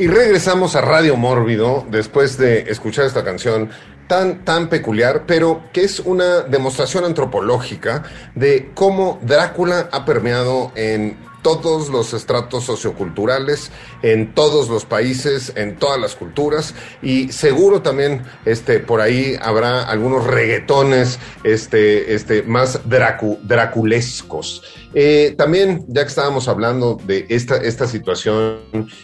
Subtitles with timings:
[0.00, 3.68] Y regresamos a Radio Mórbido después de escuchar esta canción
[4.06, 11.18] tan, tan peculiar, pero que es una demostración antropológica de cómo Drácula ha permeado en
[11.42, 13.70] todos los estratos socioculturales,
[14.02, 19.84] en todos los países, en todas las culturas, y seguro también este, por ahí habrá
[19.84, 24.62] algunos reggaetones este, este, más dracu, draculescos.
[24.92, 28.58] Eh, también, ya que estábamos hablando de esta, esta situación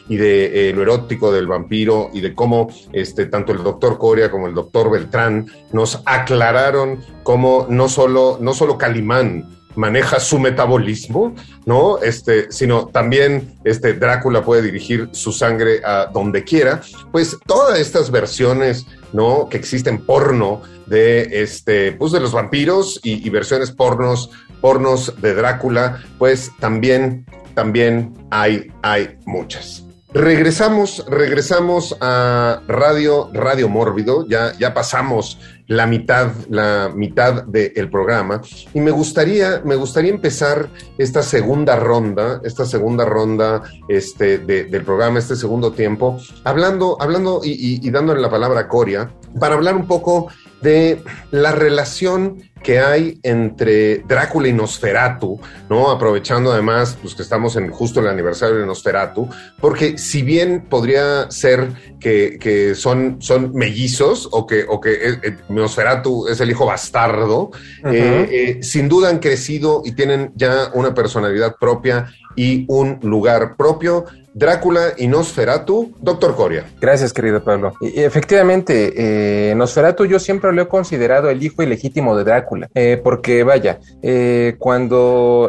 [0.08, 4.30] y de eh, lo erótico del vampiro y de cómo este, tanto el doctor Coria
[4.30, 11.34] como el doctor Beltrán nos aclararon cómo no solo, no solo Calimán, maneja su metabolismo,
[11.64, 11.98] ¿no?
[11.98, 16.80] Este, sino también este Drácula puede dirigir su sangre a donde quiera.
[17.12, 19.48] Pues todas estas versiones, ¿no?
[19.48, 26.02] Que existen porno de este, pues de los vampiros y, versiones pornos, pornos de Drácula,
[26.18, 29.84] pues también, también hay, hay muchas.
[30.14, 38.40] Regresamos, regresamos a Radio, Radio Mórbido, ya, ya pasamos la mitad, la mitad del programa.
[38.74, 45.18] Y me gustaría, me gustaría empezar esta segunda ronda, esta segunda ronda este, del programa,
[45.18, 49.86] este segundo tiempo, hablando, hablando y, y dándole la palabra a Coria, para hablar un
[49.86, 50.28] poco
[50.66, 51.00] de
[51.30, 55.38] la relación que hay entre Drácula y Nosferatu,
[55.70, 55.92] ¿no?
[55.92, 59.28] Aprovechando además, pues que estamos en justo el aniversario de Nosferatu,
[59.60, 61.68] porque si bien podría ser
[62.00, 67.52] que, son, son mellizos o que, o que eh, eh, Nosferatu es el hijo bastardo,
[67.84, 74.06] eh, sin duda han crecido y tienen ya una personalidad propia y un lugar propio.
[74.36, 76.66] Drácula y Nosferatu, doctor Coria.
[76.78, 77.72] Gracias, querido Pablo.
[77.80, 83.44] Efectivamente, eh, Nosferatu yo siempre lo he considerado el hijo ilegítimo de Drácula, eh, porque
[83.44, 85.48] vaya, eh, cuando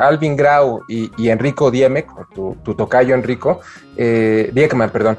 [0.00, 3.60] Alvin Grau y, Enrico Diemek, tu, tocayo Enrico,
[3.94, 5.18] Diekman, perdón,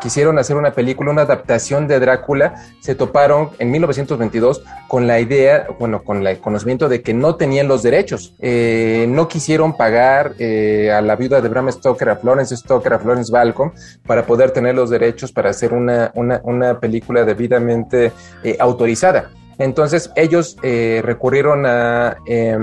[0.00, 5.66] quisieron hacer una película, una adaptación de Drácula, se toparon en 1922 con la idea,
[5.78, 11.16] bueno, con el conocimiento de que no tenían los derechos, no quisieron pagar a la
[11.16, 13.72] viuda de Bram Stoker, a Stoker, a Florence Balcom,
[14.06, 18.12] para poder tener los derechos para hacer una, una, una película debidamente
[18.58, 19.30] autorizada.
[19.58, 22.56] Entonces ellos eh, recurrieron a eh,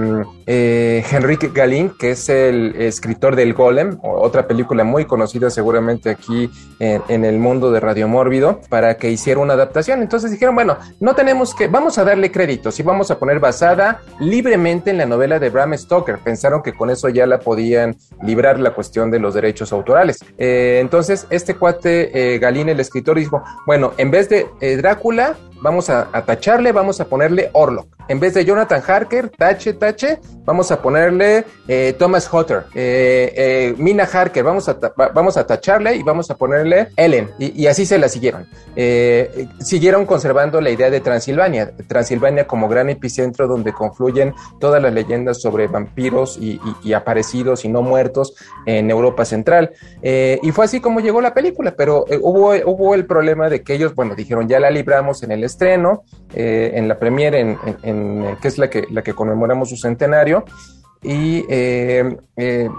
[0.45, 6.49] eh, Henrik Galín, que es el escritor del Golem, otra película muy conocida seguramente aquí
[6.79, 10.01] en, el mundo de Radio Mórbido, para que hiciera una adaptación.
[10.01, 14.01] Entonces dijeron, bueno, no tenemos que, vamos a darle créditos y vamos a poner basada
[14.19, 16.19] libremente en la novela de Bram Stoker.
[16.19, 20.23] Pensaron que con eso ya la podían librar la cuestión de los derechos autorales.
[20.37, 25.89] Eh, entonces este cuate Galín, el escritor, dijo, bueno, en vez de eh, Drácula, vamos
[25.89, 27.87] a, tacharle, vamos a ponerle Orlok.
[28.07, 32.65] En vez de Jonathan Harker, tache, tache, vamos a ponerle eh, Thomas Hutter.
[32.75, 37.31] Eh, eh, Mina Harker, vamos a, vamos a tacharle y vamos a ponerle Ellen.
[37.39, 38.47] Y, así se la siguieron.
[38.75, 41.71] Eh, siguieron conservando la idea de Transilvania.
[41.87, 47.69] Transilvania como gran epicentro donde confluyen todas las leyendas sobre vampiros y, y, aparecidos y
[47.69, 48.35] no muertos
[48.67, 49.71] en Europa Central.
[50.03, 53.95] Y fue así como llegó la película, pero hubo, hubo el problema de que ellos,
[53.95, 58.35] bueno, dijeron, ya la libramos en el estreno, eh, en la premiere, en, en, en,
[58.41, 60.43] que es la que, la que conmemoramos su centenario,
[61.01, 62.69] y eh, eh,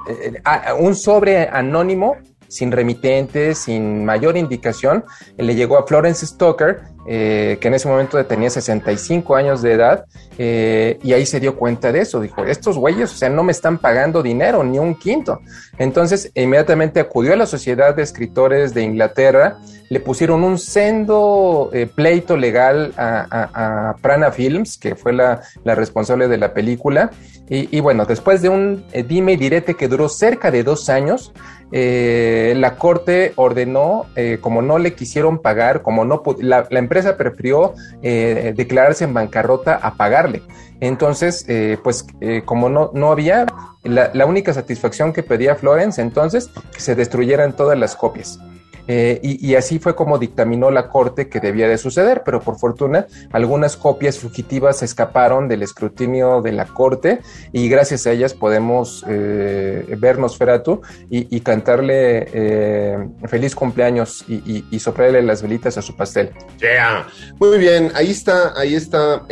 [0.78, 2.16] un sobre anónimo,
[2.48, 5.04] sin remitente, sin mayor indicación,
[5.36, 10.04] le llegó a Florence Stoker, eh, que en ese momento tenía 65 años de edad,
[10.38, 12.20] eh, y ahí se dio cuenta de eso.
[12.20, 15.40] Dijo, estos güeyes, o sea, no me están pagando dinero, ni un quinto.
[15.78, 19.58] Entonces, inmediatamente acudió a la Sociedad de Escritores de Inglaterra,
[19.88, 25.42] le pusieron un sendo eh, pleito legal a, a, a, Prana Films, que fue la,
[25.62, 27.10] la responsable de la película,
[27.48, 31.32] y, y, bueno, después de un dime y direte que duró cerca de dos años,
[31.72, 36.96] eh, la corte ordenó, eh, como no le quisieron pagar, como no la, la empresa
[37.16, 40.43] prefirió eh, declararse en bancarrota a pagarle.
[40.81, 42.04] Entonces, eh, pues
[42.45, 43.47] como no, no había,
[43.83, 48.39] la, única satisfacción que pedía Florence entonces, se destruyeran todas las copias.
[48.88, 53.06] Eh, y, así fue como dictaminó la corte que debía de suceder, pero por fortuna
[53.33, 57.21] algunas copias fugitivas escaparon del escrutinio de la corte
[57.53, 62.98] y gracias a ellas podemos eh, vernos Feratu y, cantarle eh,
[63.28, 64.80] feliz cumpleaños y, y,
[65.22, 66.30] las velitas a su pastel.
[66.59, 67.06] Yeah.
[67.38, 69.22] Muy bien, ahí está, ahí está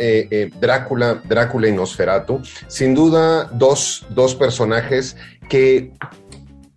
[0.59, 2.41] Drácula, Drácula y Nosferatu.
[2.67, 5.17] Sin duda, dos, dos personajes
[5.49, 5.91] que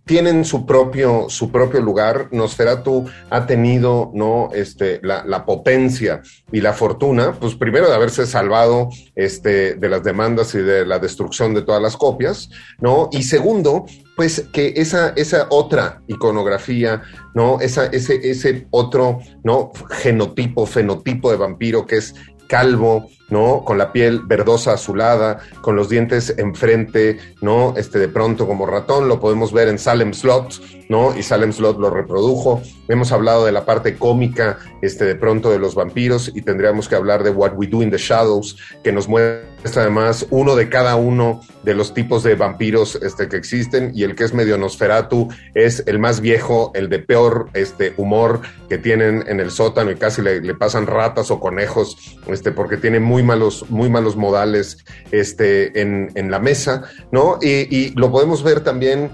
[0.09, 2.29] tienen su propio, su propio lugar.
[2.31, 4.49] Nosferatu ha tenido, ¿no?
[4.51, 10.55] Este, la, potencia y la fortuna, pues primero de haberse salvado, este, de las demandas
[10.55, 13.09] y de la destrucción de todas las copias, ¿no?
[13.11, 13.85] Y segundo,
[14.15, 17.03] pues que esa, esa otra iconografía,
[17.35, 17.59] ¿no?
[17.61, 19.69] Esa, ese, ese otro, ¿no?
[19.91, 22.15] Genotipo, fenotipo de vampiro que es
[22.47, 23.63] calvo, ¿no?
[23.63, 27.73] Con la piel verdosa azulada, con los dientes enfrente, ¿no?
[27.77, 31.15] Este de pronto como ratón, lo podemos ver en Salem Slot, ¿no?
[31.17, 32.61] Y Salem Slot lo reprodujo.
[32.87, 36.95] Hemos hablado de la parte cómica, este de pronto de los vampiros y tendríamos que
[36.95, 40.95] hablar de What We Do in the Shadows, que nos muestra además uno de cada
[40.95, 45.27] uno de los tipos de vampiros este, que existen y el que es medio Nosferatu
[45.53, 49.95] es el más viejo, el de peor este, humor que tienen en el sótano y
[49.95, 54.77] casi le, pasan ratas o conejos, este, porque tiene muy muy malos, muy malos modales
[55.11, 57.37] este, en, en la mesa, ¿no?
[57.41, 59.11] Y, y, lo podemos ver también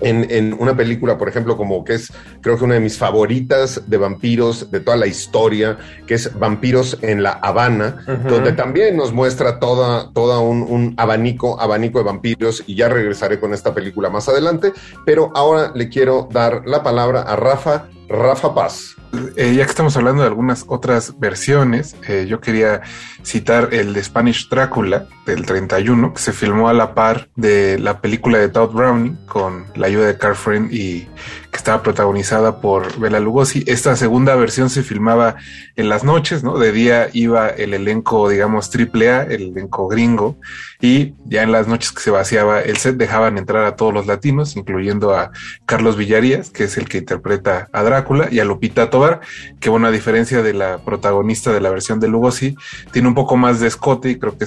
[0.00, 3.82] en, en, una película, por ejemplo, como que es, creo que una de mis favoritas
[3.86, 9.12] de vampiros de toda la historia, que es Vampiros en la Habana, donde también nos
[9.12, 14.10] muestra toda, toda un, un, abanico, abanico de vampiros, y ya regresaré con esta película
[14.10, 14.72] más adelante,
[15.04, 18.96] pero ahora le quiero dar la palabra a Rafa, Rafa Paz.
[19.36, 22.82] Eh, ya que estamos hablando de algunas otras versiones, eh, yo quería
[23.22, 28.00] citar el de Spanish Drácula del 31, que se filmó a la par de la
[28.00, 31.08] película de Todd Browning con la ayuda de Carl Friend y
[31.50, 33.64] que estaba protagonizada por Bela Lugosi.
[33.66, 35.36] Esta segunda versión se filmaba
[35.76, 36.58] en las noches, ¿no?
[36.58, 40.36] De día iba el elenco, digamos, triple A, el elenco gringo,
[40.80, 44.06] y ya en las noches que se vaciaba el set dejaban entrar a todos los
[44.06, 45.32] latinos, incluyendo a
[45.66, 49.20] Carlos Villarías, que es el que interpreta a Drácula, y a Lupita Tobar,
[49.58, 52.54] que bueno, a diferencia de la protagonista de la versión de Lugosi,
[52.92, 54.46] tiene un poco más de escote y creo que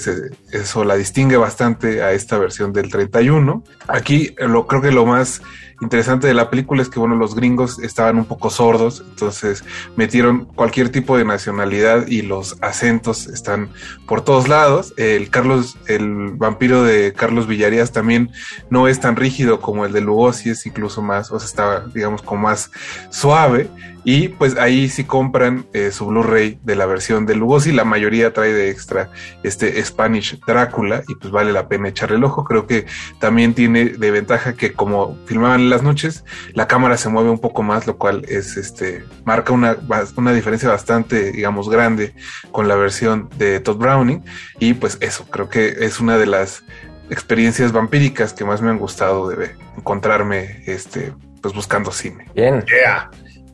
[0.51, 3.63] eso la distingue bastante a esta versión del 31.
[3.87, 5.41] Aquí lo creo que lo más
[5.81, 9.63] interesante de la película es que, bueno, los gringos estaban un poco sordos, entonces
[9.95, 13.69] metieron cualquier tipo de nacionalidad y los acentos están
[14.07, 14.93] por todos lados.
[14.97, 18.31] El Carlos, el vampiro de Carlos Villarías también
[18.69, 22.21] no es tan rígido como el de Lugosi, es incluso más, o sea, está, digamos,
[22.21, 22.71] como más
[23.09, 23.69] suave.
[24.03, 28.33] Y pues ahí si compran eh, su Blu-ray de la versión de Lugosi, la mayoría
[28.33, 29.09] trae de extra
[29.43, 32.43] este Spanish Drácula y pues vale la pena echarle el ojo.
[32.43, 32.85] Creo que
[33.19, 37.39] también tiene de ventaja que como filmaban en las noches, la cámara se mueve un
[37.39, 39.77] poco más, lo cual es este, marca una,
[40.17, 42.13] una diferencia bastante, digamos, grande
[42.51, 44.23] con la versión de Todd Browning.
[44.59, 46.63] Y pues eso, creo que es una de las
[47.09, 52.25] experiencias vampíricas que más me han gustado de encontrarme este, pues buscando cine.
[52.33, 52.63] Bien.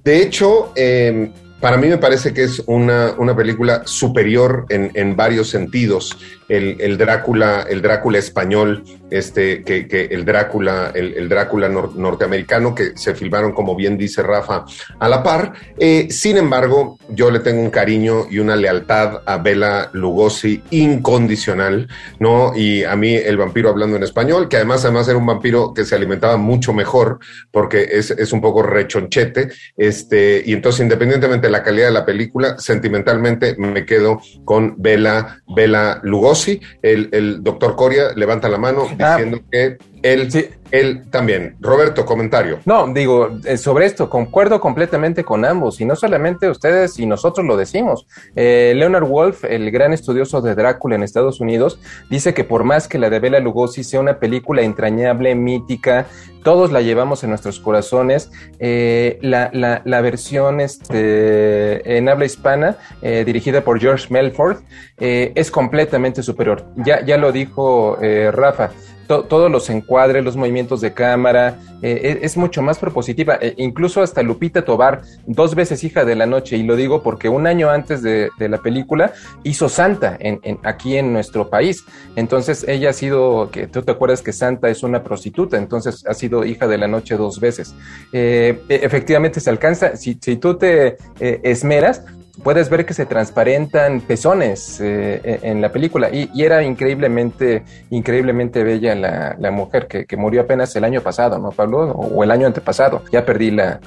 [0.09, 5.15] De hecho, em, para mí me parece que es una, una película superior en, en
[5.15, 6.17] varios sentidos
[6.49, 13.53] el, Drácula, el Drácula español, este, que, el Drácula, el, Drácula norteamericano, que se filmaron,
[13.53, 14.65] como bien dice Rafa,
[14.99, 15.53] a la par.
[15.77, 21.87] Eh, sin embargo, yo le tengo un cariño y una lealtad a Bela Lugosi incondicional,
[22.19, 22.53] ¿no?
[22.55, 25.85] Y a mí el vampiro hablando en español, que además, además era un vampiro que
[25.85, 27.19] se alimentaba mucho mejor,
[27.51, 32.05] porque es, es un poco rechonchete, este, y entonces, independientemente de la calidad de la
[32.05, 36.38] película, sentimentalmente me quedo con Bela, Bela Lugosi
[36.81, 39.15] el, el doctor Coria levanta la mano ah.
[39.17, 40.29] diciendo que él,
[40.71, 41.55] él también.
[41.59, 42.59] Roberto, comentario.
[42.65, 47.45] No, digo, eh, sobre esto, concuerdo completamente con ambos, y no solamente ustedes y nosotros
[47.45, 48.07] lo decimos.
[48.35, 51.79] Eh, Leonard Wolf, el gran estudioso de Drácula en Estados Unidos,
[52.09, 56.07] dice que por más que la de Bela Lugosi sea una película entrañable, mítica,
[56.43, 62.77] todos la llevamos en nuestros corazones, eh, la, la, la, versión este, en habla hispana,
[63.01, 64.57] dirigida por George Melford,
[64.97, 66.65] es completamente superior.
[66.77, 67.97] Ya, ya lo dijo
[68.31, 68.71] Rafa
[69.09, 73.39] todos los encuadres, los movimientos de cámara, eh, es, mucho más propositiva.
[73.41, 77.27] E incluso hasta Lupita Tobar, dos veces hija de la noche, y lo digo porque
[77.27, 79.13] un año antes de, la película
[79.43, 80.19] hizo Santa
[80.63, 81.85] aquí en nuestro país.
[82.15, 86.45] Entonces ella ha sido, tú te acuerdas que Santa es una prostituta, entonces ha sido
[86.45, 87.73] hija de la noche dos veces.
[88.13, 92.03] Eh, e, efectivamente se alcanza, si, si tú te eh, esmeras,
[92.43, 98.95] puedes ver que se transparentan pezones eh, en la película y, era increíblemente, increíblemente bella
[98.95, 101.91] la, la mujer que, que, murió apenas el año pasado, ¿no, Pablo?
[101.91, 103.79] O, el año antepasado, ya perdí la,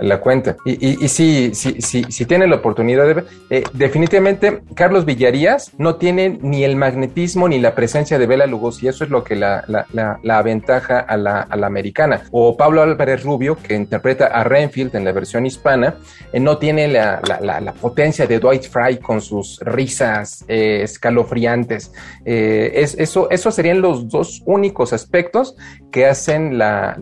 [0.00, 0.56] la, cuenta.
[0.64, 5.04] Y, y, y, sí, sí, sí, sí tiene la oportunidad de ver, eh, definitivamente Carlos
[5.04, 9.24] Villarías no tiene ni el magnetismo ni la presencia de Bela Lugosi, eso es lo
[9.24, 12.22] que la, la aventaja a la, a la americana.
[12.30, 15.94] O Pablo Álvarez Rubio, que interpreta a Renfield en la versión hispana,
[16.32, 21.92] eh, no tiene la, la, potencia de Dwight Fry con sus risas eh, escalofriantes.
[22.24, 25.54] Eh, es, eso, esos serían los dos únicos aspectos
[25.92, 26.96] que hacen la,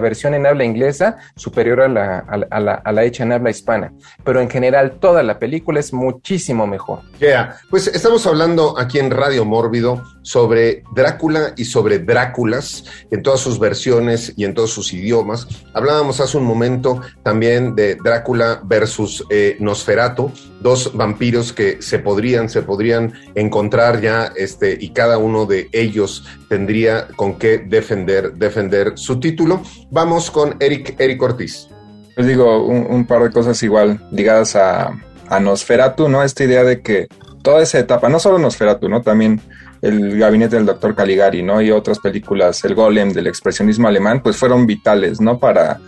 [0.00, 2.18] versión en habla inglesa superior a la,
[2.50, 3.92] a, la, hecha en habla hispana.
[4.22, 7.00] Pero en general, toda la película es muchísimo mejor.
[7.18, 7.56] Yeah.
[7.68, 13.58] Pues estamos hablando aquí en Radio Mórbido sobre Drácula y sobre Dráculas en todas sus
[13.58, 15.48] versiones y en todos sus idiomas.
[15.74, 20.30] Hablábamos hace un momento también de Drácula versus eh, Nosferatu,
[20.60, 26.24] dos vampiros que se podrían, se podrían encontrar ya, este, y cada uno de ellos
[26.48, 29.62] tendría con qué defender, defender su título.
[29.90, 31.68] Vamos con Eric, Eric Ortiz.
[32.16, 34.90] Les digo un, par de cosas igual ligadas a,
[35.28, 36.22] a Nosferatu, ¿no?
[36.22, 37.08] Esta idea de que
[37.42, 39.02] toda esa etapa, no solo Nosferatu, ¿no?
[39.02, 39.40] También
[39.82, 41.60] el gabinete del doctor Caligari, ¿no?
[41.60, 45.38] Y otras películas, el golem del expresionismo alemán, pues fueron vitales, ¿no?
[45.38, 45.78] Para,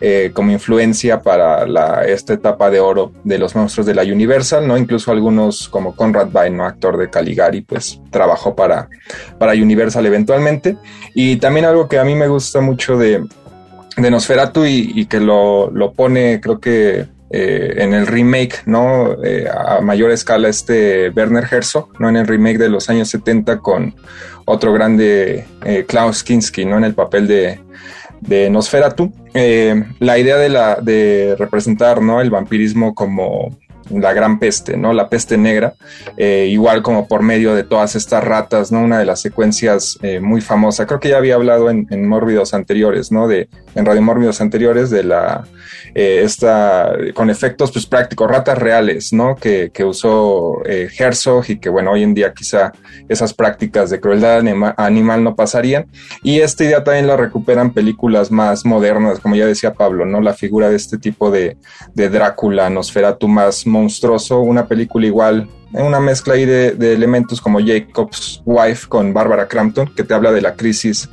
[0.00, 4.66] eh, como influencia para la, esta etapa de oro de los monstruos de la Universal,
[4.66, 4.76] ¿no?
[4.76, 6.64] Incluso algunos como Conrad Vine, ¿no?
[6.64, 8.88] Actor de Caligari, pues trabajó para,
[9.38, 10.76] para Universal eventualmente.
[11.14, 13.24] Y también algo que a mí me gusta mucho de,
[13.96, 19.22] de Nosferatu y, y que lo, lo pone, creo que eh, en el remake, ¿no?
[19.22, 22.08] Eh, a mayor escala este Werner Herzog, ¿no?
[22.08, 23.94] En el remake de los años 70 con
[24.46, 26.78] otro grande eh, Klaus Kinski, ¿no?
[26.78, 27.60] En el papel de,
[28.22, 29.12] de Nosferatu.
[29.34, 32.22] la idea de, la, de representar, ¿no?
[32.22, 33.58] El vampirismo como
[33.90, 34.92] la gran peste, ¿no?
[34.92, 35.74] La peste negra,
[36.16, 38.80] eh, igual como por medio de todas estas ratas, ¿no?
[38.80, 42.54] Una de las secuencias eh, muy famosas, creo que ya había hablado en, en Mórbidos
[42.54, 43.28] anteriores, ¿no?
[43.28, 45.44] De, en Radio Mórbidos anteriores de la,
[45.94, 49.36] eh, esta, con efectos pues prácticos, ratas reales, ¿no?
[49.36, 52.72] Que, que usó Herzog y que, bueno, hoy en día quizá
[53.08, 54.42] esas prácticas de crueldad
[54.76, 55.86] animal no pasarían.
[56.22, 60.20] Y esta idea también la recuperan películas más modernas, como ya decía Pablo, ¿no?
[60.20, 61.56] La figura de este tipo de,
[61.94, 68.42] de Drácula, Nosferatu más monstruoso, una película igual, una mezcla ahí de, elementos como Jacob's
[68.44, 71.08] Wife con Barbara Crampton, que te habla de la crisis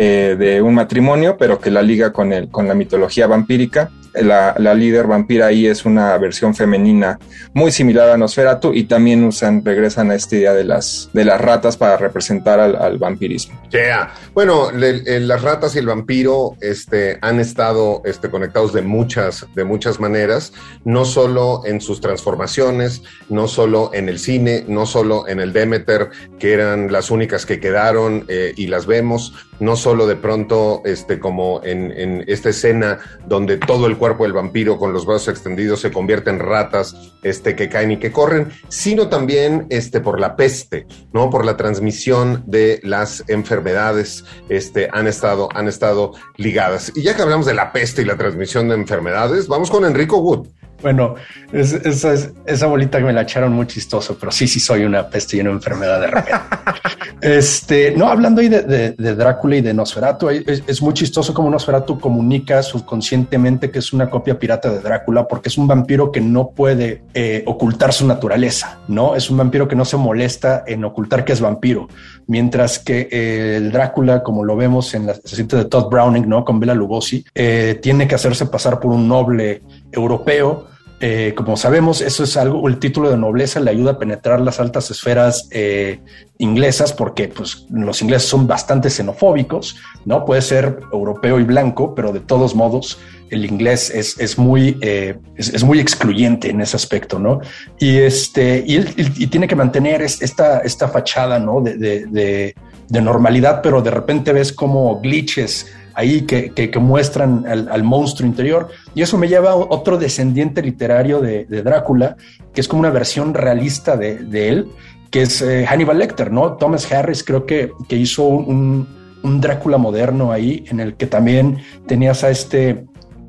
[0.00, 3.90] eh, de un matrimonio, pero que la liga con, el, con la mitología vampírica
[4.22, 7.18] la, líder vampira ahí es una versión femenina
[7.52, 11.40] muy similar a Nosferatu y también usan, regresan a esta idea de las, de las
[11.40, 13.60] ratas para representar al, vampirismo.
[13.70, 14.12] Yeah.
[14.34, 20.00] Bueno, las ratas y el vampiro este, han estado este, conectados de muchas, de muchas
[20.00, 20.52] maneras,
[20.84, 26.10] no solo en sus transformaciones, no solo en el cine, no solo en el Demeter,
[26.38, 31.18] que eran las únicas que quedaron eh, y las vemos, no solo de pronto este,
[31.18, 35.80] como en, en esta escena donde todo el cuerpo del vampiro con los brazos extendidos
[35.80, 40.36] se convierte en ratas este, que caen y que corren, sino también este, por la
[40.36, 41.30] peste, ¿no?
[41.30, 46.92] Por la transmisión de las enfermedades, este, han estado, han estado ligadas.
[46.94, 50.18] Y ya que hablamos de la peste y la transmisión de enfermedades, vamos con Enrico
[50.18, 50.48] Wood.
[50.80, 51.16] Bueno,
[51.52, 52.14] esa,
[52.46, 55.40] esa bolita que me la echaron muy chistoso, pero sí, sí soy una peste y
[55.40, 56.40] una enfermedad de repente.
[57.20, 62.62] este, no, hablando ahí de, Drácula y de Nosferatu, es, muy chistoso como Nosferatu comunica
[62.62, 67.02] subconscientemente que es una copia pirata de Drácula porque es un vampiro que no puede
[67.12, 69.16] eh, ocultar su naturaleza, ¿no?
[69.16, 71.88] Es un vampiro que no se molesta en ocultar que es vampiro,
[72.28, 76.44] mientras que eh, el Drácula, como lo vemos en la cinta de Todd Browning, ¿no?
[76.44, 80.66] Con Bela Lugosi, eh, tiene que hacerse pasar por un noble europeo.
[81.00, 84.58] Eh, como sabemos, eso es algo, el título de nobleza le ayuda a penetrar las
[84.58, 86.00] altas esferas eh,
[86.38, 90.24] inglesas porque pues, los ingleses son bastante xenofóbicos, ¿no?
[90.24, 92.98] Puede ser europeo y blanco, pero de todos modos
[93.30, 97.42] el inglés es, es muy, eh, es, muy excluyente en ese aspecto, ¿no?
[97.78, 101.60] Y, este, y, tiene que mantener esta, esta fachada, ¿no?
[101.60, 102.54] De, de,
[102.88, 105.66] de normalidad, pero de repente ves como glitches
[105.98, 108.68] ahí que, que, muestran al, monstruo interior.
[108.94, 112.16] Y eso me lleva a otro descendiente literario de, Drácula,
[112.54, 114.68] que es como una versión realista de, de él,
[115.10, 116.52] que es eh, Hannibal Lecter, ¿no?
[116.52, 118.86] Thomas Harris creo que, que hizo un,
[119.24, 122.84] un, Drácula moderno ahí, en el que también tenías a este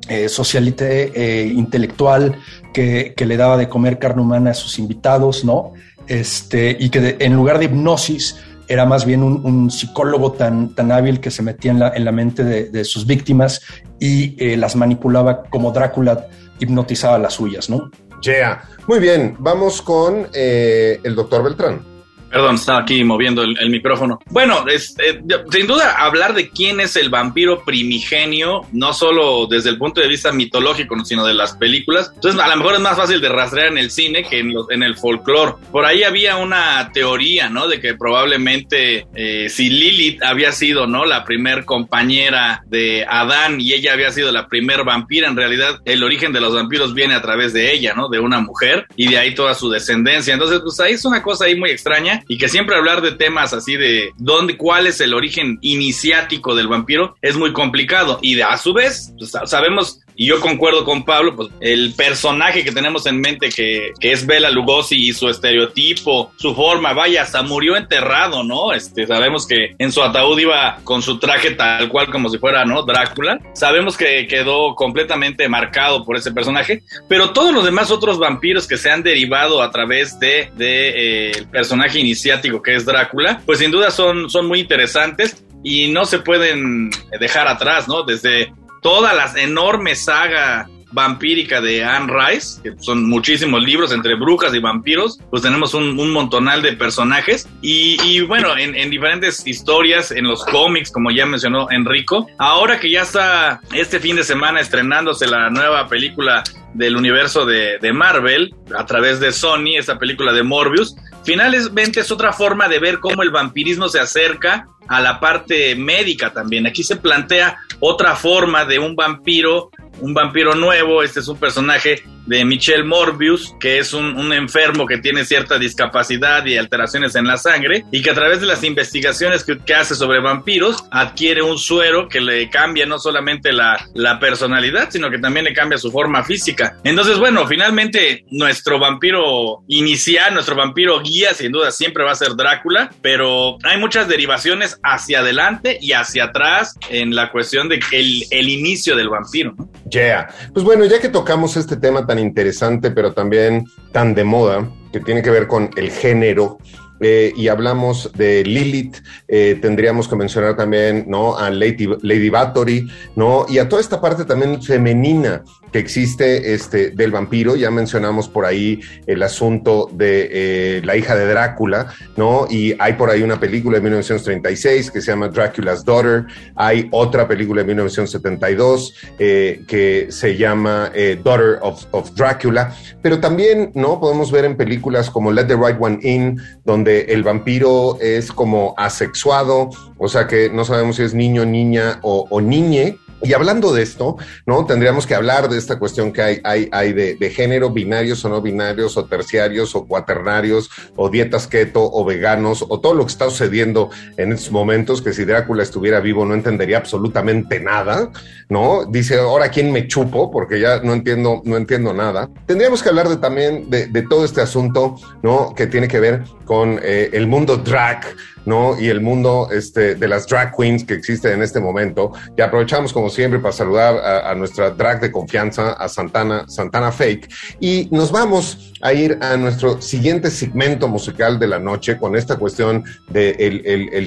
[0.08, 2.36] eh, socialite eh, intelectual
[2.72, 5.72] que, que, le daba de comer carne humana a sus invitados, ¿no?
[6.06, 8.36] Este, y que en lugar de hipnosis
[8.70, 12.12] era más bien un, psicólogo tan, tan hábil que se metía en la, en la
[12.12, 13.62] mente de, sus víctimas
[13.98, 16.28] y eh, las manipulaba como Drácula
[16.60, 17.90] hipnotizaba las suyas, ¿no?
[18.22, 18.62] Yeah.
[18.86, 21.89] Muy bien, vamos con eh, el doctor Beltrán.
[22.30, 24.20] Perdón, estaba aquí moviendo el, micrófono.
[24.30, 25.20] Bueno, es, eh,
[25.50, 30.06] sin duda hablar de quién es el vampiro primigenio, no solo desde el punto de
[30.08, 32.12] vista mitológico, sino de las películas.
[32.14, 34.70] Entonces, a lo mejor es más fácil de rastrear en el cine que en, los-
[34.70, 35.54] en el folclore.
[35.72, 37.66] Por ahí había una teoría, ¿no?
[37.66, 41.04] De que probablemente eh, si Lilith había sido, ¿no?
[41.04, 46.02] La primer compañera de Adán y ella había sido la primer vampira, en realidad el
[46.04, 48.08] origen de los vampiros viene a través de ella, ¿no?
[48.08, 50.32] De una mujer y de ahí toda su descendencia.
[50.32, 53.52] Entonces, pues ahí es una cosa ahí muy extraña y que siempre hablar de temas
[53.52, 58.18] así de dónde, cuál es el origen iniciático del vampiro es muy complicado.
[58.22, 61.94] Y de, a su vez pues, sa- sabemos y yo concuerdo con Pablo, pues el
[61.94, 66.92] personaje que tenemos en mente que, que es Bela Lugosi y su estereotipo, su forma,
[66.92, 68.74] vaya, hasta murió enterrado, ¿no?
[68.74, 72.66] Este, sabemos que en su ataúd iba con su traje tal cual como si fuera,
[72.66, 72.82] ¿no?
[72.82, 73.40] Drácula.
[73.54, 78.76] Sabemos que quedó completamente marcado por ese personaje, pero todos los demás otros vampiros que
[78.76, 83.58] se han derivado a través de, de eh, el personaje iniciático que es Drácula, pues
[83.60, 88.02] sin duda son, son muy interesantes y no se pueden dejar atrás, ¿no?
[88.02, 94.54] Desde toda la enorme saga vampírica de Anne Rice, que son muchísimos libros entre brujas
[94.54, 97.48] y vampiros, pues tenemos un, montonal de personajes.
[97.62, 102.80] Y, y bueno, en, en diferentes historias, en los cómics, como ya mencionó Enrico, ahora
[102.80, 106.42] que ya está este fin de semana estrenándose la nueva película
[106.74, 112.10] del universo de, de Marvel a través de Sony, esa película de Morbius, finalmente es
[112.10, 116.66] otra forma de ver cómo el vampirismo se acerca a la parte médica también.
[116.66, 121.02] Aquí se plantea otra forma de un vampiro, un vampiro nuevo.
[121.02, 125.58] Este es un personaje de Michel Morbius, que es un, un, enfermo que tiene cierta
[125.58, 129.74] discapacidad y alteraciones en la sangre, y que a través de las investigaciones que, que
[129.74, 135.10] hace sobre vampiros, adquiere un suero que le cambia no solamente la, la, personalidad, sino
[135.10, 136.76] que también le cambia su forma física.
[136.84, 142.36] Entonces, bueno, finalmente nuestro vampiro inicial, nuestro vampiro guía, sin duda siempre va a ser
[142.36, 148.24] Drácula, pero hay muchas derivaciones hacia adelante y hacia atrás en la cuestión de el,
[148.30, 149.54] el inicio del vampiro.
[149.90, 150.28] Yeah.
[150.52, 155.22] Pues bueno, ya que tocamos este tema interesante, pero también tan de moda, que tiene
[155.22, 156.58] que ver con el género.
[157.02, 161.34] Eh, y hablamos de Lilith, eh, tendríamos que mencionar también ¿no?
[161.34, 163.46] a Lady, Lady Bathory, ¿no?
[163.48, 167.56] y a toda esta parte también femenina que existe este, del vampiro.
[167.56, 172.46] Ya mencionamos por ahí el asunto de eh, la hija de Drácula, ¿no?
[172.48, 176.26] Y hay por ahí una película de 1936 que se llama Dracula's Daughter.
[176.56, 182.74] Hay otra película de 1972 eh, que se llama eh, Daughter of, Dracula.
[183.02, 184.00] Pero también, ¿no?
[184.00, 188.74] Podemos ver en películas como Let the Right One In, donde el vampiro es como
[188.76, 192.98] asexuado, o sea que no sabemos si es niño, niña o niñe.
[193.22, 194.64] Y hablando de esto, ¿no?
[194.64, 198.40] Tendríamos que hablar de esta cuestión que hay, hay, hay de, género, binarios o no
[198.40, 203.28] binarios, o terciarios o cuaternarios, o dietas keto o veganos, o todo lo que está
[203.28, 208.10] sucediendo en estos momentos, que si Drácula estuviera vivo no entendería absolutamente nada,
[208.48, 208.86] ¿no?
[208.86, 212.28] Dice, ahora quién me chupo, porque ya no entiendo, no entiendo nada.
[212.46, 215.54] Tendríamos que hablar de, también de, de todo este asunto, ¿no?
[215.54, 218.00] Que tiene que ver con eh, el mundo drag,
[218.44, 218.80] ¿no?
[218.80, 222.12] Y el mundo este, de las drag queens que existen en este momento.
[222.36, 227.28] Y aprovechamos, como siempre, para saludar a, nuestra drag de confianza, a Santana, Santana Fake.
[227.60, 232.36] Y nos vamos a ir a nuestro siguiente segmento musical de la noche con esta
[232.36, 233.36] cuestión de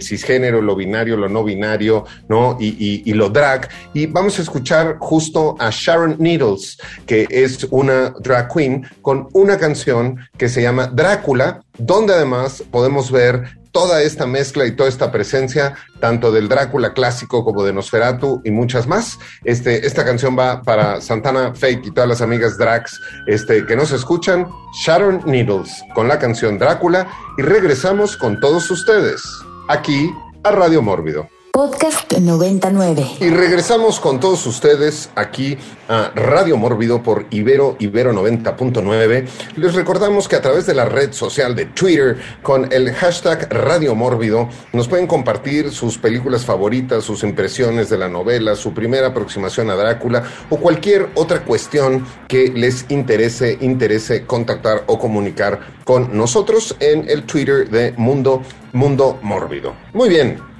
[0.01, 2.57] cisgénero, lo binario, lo no binario, ¿no?
[2.59, 3.69] Y, y, y, lo drag.
[3.93, 9.57] Y vamos a escuchar justo a Sharon Needles, que es una drag queen, con una
[9.57, 15.11] canción que se llama Drácula, donde además podemos ver toda esta mezcla y toda esta
[15.11, 19.19] presencia, tanto del Drácula clásico como de Nosferatu y muchas más.
[19.43, 23.91] Este, esta canción va para Santana Fake y todas las amigas drags este, que nos
[23.91, 24.47] escuchan,
[24.85, 27.07] Sharon Needles, con la canción Drácula,
[27.37, 29.21] y regresamos con todos ustedes,
[29.67, 30.09] aquí
[30.43, 31.32] a Radio Mórbido.
[31.53, 33.17] Podcast 99.
[33.19, 35.55] Y regresamos con todos ustedes aquí
[35.87, 39.27] a Radio Mórbido por Ibero Ibero 90.9.
[39.57, 43.93] Les recordamos que a través de la red social de Twitter con el hashtag Radio
[43.93, 49.69] Mórbido nos pueden compartir sus películas favoritas, sus impresiones de la novela, su primera aproximación
[49.69, 56.75] a Drácula o cualquier otra cuestión que les interese, interese contactar o comunicar con nosotros
[56.79, 59.75] en el Twitter de Mundo Mundo Mórbido.
[59.93, 60.52] Muy bien,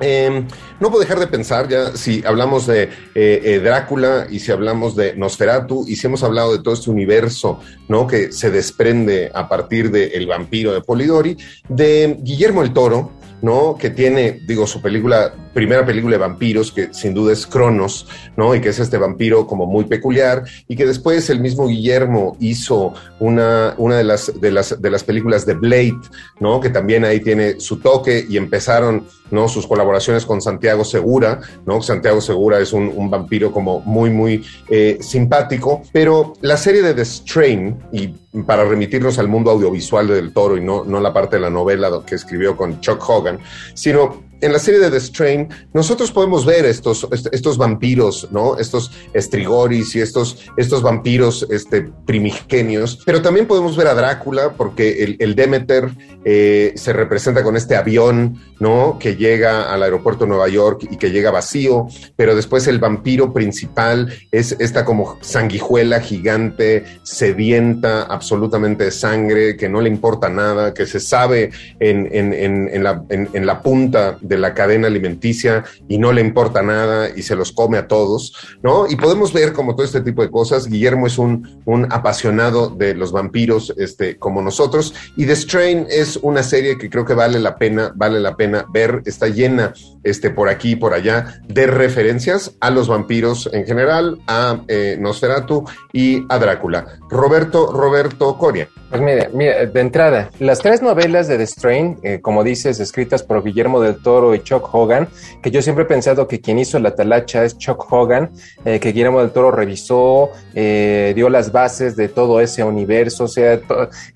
[0.00, 0.46] eh,
[0.80, 4.94] no puedo dejar de pensar ya si hablamos de eh, eh, Drácula y si hablamos
[4.94, 8.06] de Nosferatu y si hemos hablado de todo este universo ¿no?
[8.06, 11.36] que se desprende a partir del de vampiro de Polidori,
[11.68, 13.12] de Guillermo el Toro,
[13.46, 13.76] ¿no?
[13.78, 18.56] Que tiene, digo, su película, primera película de vampiros, que sin duda es Cronos, ¿no?
[18.56, 22.92] Y que es este vampiro como muy peculiar, y que después el mismo Guillermo hizo
[23.20, 26.00] una, una de, las, de, las, de las películas de Blade,
[26.40, 26.58] ¿no?
[26.58, 29.46] Que también ahí tiene su toque y empezaron, ¿no?
[29.46, 31.80] Sus colaboraciones con Santiago Segura, ¿no?
[31.82, 37.04] Santiago Segura es un, vampiro como muy, muy eh, simpático, pero la serie de The
[37.04, 38.08] Strain, y
[38.44, 41.90] para remitirnos al mundo audiovisual del toro y no, no la parte de la novela
[42.04, 43.35] que escribió con Chuck Hogan,
[43.74, 48.58] sino en la serie de The Strain, nosotros podemos ver estos, estos vampiros, ¿no?
[48.58, 55.16] Estos estrigoris y estos, estos vampiros este, primigenios, pero también podemos ver a Drácula porque
[55.18, 55.90] el, Demeter
[56.24, 58.98] eh, se representa con este avión, ¿no?
[58.98, 63.32] Que llega al aeropuerto de Nueva York y que llega vacío, pero después el vampiro
[63.32, 70.74] principal es esta como sanguijuela gigante, sedienta absolutamente de sangre, que no le importa nada,
[70.74, 75.64] que se sabe en, en, en, en la, en la punta de la cadena alimenticia
[75.88, 78.86] y no le importa nada y se los come a todos, ¿no?
[78.88, 80.68] Y podemos ver como todo este tipo de cosas.
[80.68, 86.18] Guillermo es un, un apasionado de los vampiros, este, como nosotros, y The Strain es
[86.22, 90.30] una serie que creo que vale la pena, vale la pena ver, está llena, este,
[90.30, 95.64] por aquí y por allá, de referencias a los vampiros en general, a eh, Nosferatu
[95.92, 96.98] y a Drácula.
[97.08, 98.68] Roberto, Roberto Coria.
[98.96, 103.22] Pues mira, mira, de entrada, las tres novelas de The Strain, eh, como dices, escritas
[103.22, 105.06] por Guillermo del Toro y Chuck Hogan,
[105.42, 108.30] que yo siempre he pensado que quien hizo la talacha es Chuck Hogan,
[108.64, 113.28] eh, que Guillermo del Toro revisó, eh, dio las bases de todo ese universo, o
[113.28, 113.60] sea,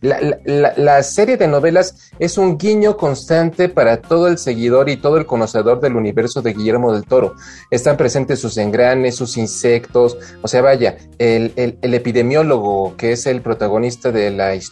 [0.01, 4.97] la, la, la, serie de novelas es un guiño constante para todo el seguidor y
[4.97, 7.35] todo el conocedor del universo de Guillermo del Toro.
[7.71, 13.27] Están presentes sus engranes, sus insectos, o sea, vaya, el, el, el epidemiólogo que es
[13.27, 14.70] el protagonista de la historia,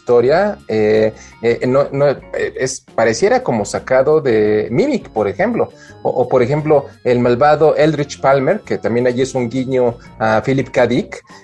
[0.67, 5.69] eh, eh, no, no, es, pareciera como sacado de Mimic, por ejemplo,
[6.01, 10.69] o, por ejemplo el malvado Eldritch Palmer, que también allí es un guiño a Philip
[10.69, 10.87] K.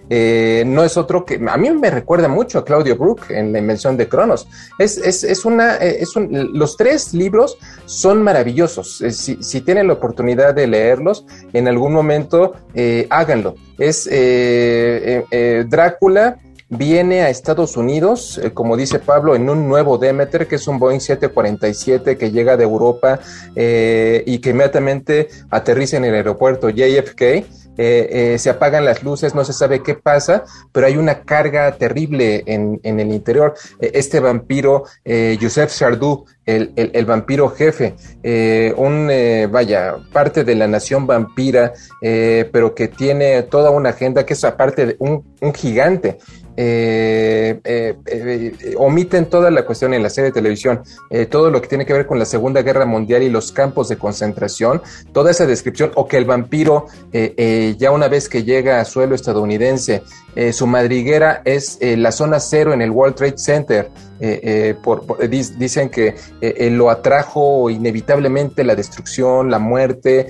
[0.09, 3.59] Eh, no es otro que a mí me recuerda mucho a Claudio Brook en la
[3.59, 4.47] invención de Cronos.
[4.79, 8.97] Es, es, es una, es un, los tres libros son maravillosos.
[9.11, 12.53] Si, si, tienen la oportunidad de leerlos, en algún momento
[13.09, 13.55] háganlo.
[13.77, 14.09] Es
[15.69, 16.37] Drácula
[16.69, 20.79] viene a Estados Unidos, eh, como dice Pablo, en un nuevo Demeter, que es un
[20.79, 23.19] Boeing 747 que llega de Europa
[23.55, 27.45] eh, y que inmediatamente aterriza en el aeropuerto JFK.
[27.77, 31.71] Eh, eh, se apagan las luces, no se sabe qué pasa, pero hay una carga
[31.73, 33.53] terrible en, en el interior.
[33.79, 34.85] Eh, este vampiro,
[35.41, 37.95] Joseph Sardou, el, el, el, vampiro jefe,
[38.77, 39.09] un,
[39.51, 44.85] vaya, parte de la nación vampira, pero que tiene toda una agenda que es aparte
[44.85, 46.19] de un, un gigante.
[46.57, 50.81] Eh, eh, eh, omiten toda la cuestión en la serie de televisión,
[51.29, 53.97] todo lo que tiene que ver con la Segunda Guerra Mundial y los campos de
[53.97, 59.15] concentración, toda esa descripción, o que el vampiro, ya una vez que llega a suelo
[59.15, 60.03] estadounidense,
[60.51, 63.89] su madriguera es la zona cero en el World Trade Center.
[64.81, 66.15] Por, dicen que
[66.71, 70.27] lo atrajo inevitablemente la destrucción, la muerte,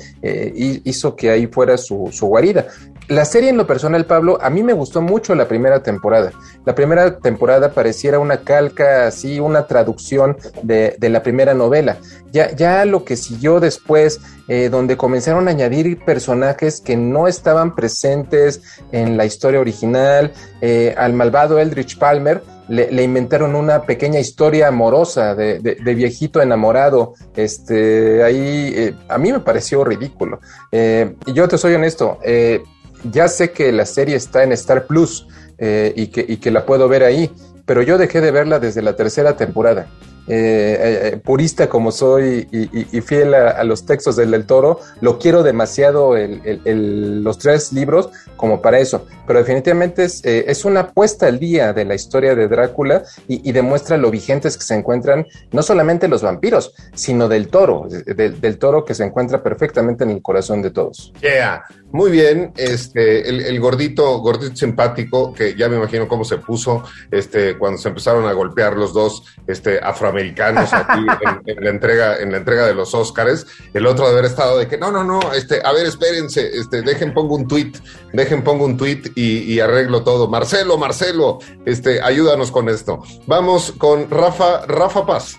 [0.56, 2.68] hizo que ahí fuera su guarida
[3.08, 6.32] la serie en lo personal, Pablo, a mí me gustó mucho la primera temporada.
[6.66, 11.98] La primera temporada pareciera una calca, así, una traducción de, de la primera novela.
[12.32, 17.76] Ya, ya lo que siguió después, eh, donde comenzaron a añadir personajes que no estaban
[17.76, 24.20] presentes en la historia original, eh, al malvado Eldritch Palmer, le, le, inventaron una pequeña
[24.20, 27.14] historia amorosa de, de, de viejito enamorado.
[27.36, 30.40] Este, ahí eh, a mí me pareció ridículo.
[30.72, 32.64] Eh, y yo te soy honesto, eh,
[33.12, 37.04] ya sé que la serie está en Star Plus eh, y, que, la puedo ver
[37.04, 37.32] ahí,
[37.66, 39.88] pero yo dejé de verla desde la tercera temporada.
[40.28, 46.18] Eh, eh, purista como soy y, fiel a, los textos del, Toro, lo quiero demasiado
[46.18, 49.06] el, los tres libros como para eso.
[49.28, 54.10] Pero definitivamente es, una puesta al día de la historia de Drácula y, demuestra lo
[54.10, 59.06] vigentes que se encuentran no solamente los vampiros, sino del toro, del toro que se
[59.06, 61.14] encuentra perfectamente en el corazón de todos.
[61.22, 61.64] Yeah.
[61.96, 66.84] Muy bien, este, el, el, gordito, gordito simpático, que ya me imagino cómo se puso,
[67.10, 71.00] este, cuando se empezaron a golpear los dos, este, afroamericanos aquí
[71.46, 74.58] en, en, la entrega, en la entrega de los Óscares, el otro de haber estado
[74.58, 77.72] de que no, no, no, este, a ver, espérense, este, dejen pongo un tweet,
[78.12, 80.28] dejen pongo un tweet y, y arreglo todo.
[80.28, 83.04] Marcelo, Marcelo, este, ayúdanos con esto.
[83.26, 85.38] Vamos con Rafa, Rafa Paz.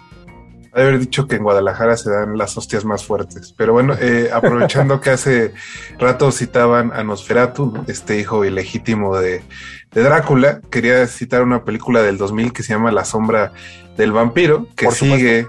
[0.77, 3.55] De haber dicho que en Guadalajara se dan las hostias más fuertes.
[3.57, 5.55] Pero bueno, eh, aprovechando que hace
[5.99, 9.43] rato citaban a Nosferatu, este hijo ilegítimo de,
[9.93, 13.53] de, Drácula, quería citar una película del 2000 que se llama La sombra
[13.97, 15.49] del vampiro, que sigue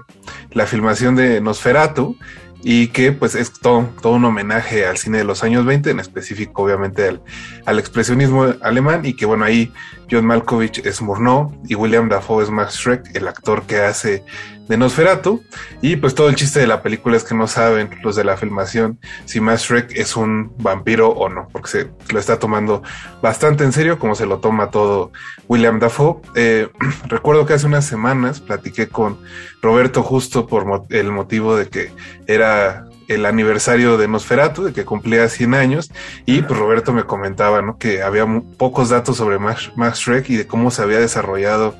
[0.52, 2.16] la filmación de Nosferatu
[2.62, 6.00] y que pues es todo, todo, un homenaje al cine de los años 20, en
[6.00, 7.22] específico obviamente al,
[7.66, 9.72] al expresionismo alemán y que bueno ahí
[10.10, 14.24] John Malkovich es Murnau y William Dafoe es Max Schreck, el actor que hace
[14.68, 15.42] de Nosferatu.
[15.82, 18.36] Y pues todo el chiste de la película es que no saben los de la
[18.36, 22.82] filmación si Schreck es un vampiro o no, porque se lo está tomando
[23.22, 25.12] bastante en serio, como se lo toma todo
[25.48, 26.20] William Dafoe.
[26.34, 26.68] Eh,
[27.08, 29.18] recuerdo que hace unas semanas platiqué con
[29.62, 31.92] Roberto justo por el motivo de que
[32.26, 35.90] era el aniversario de Nosferatu, de que cumplía 100 años,
[36.26, 37.78] y pues Roberto me comentaba, ¿no?
[37.78, 38.26] Que había
[38.58, 41.74] pocos datos sobre Max, Max Shrek y de cómo se había desarrollado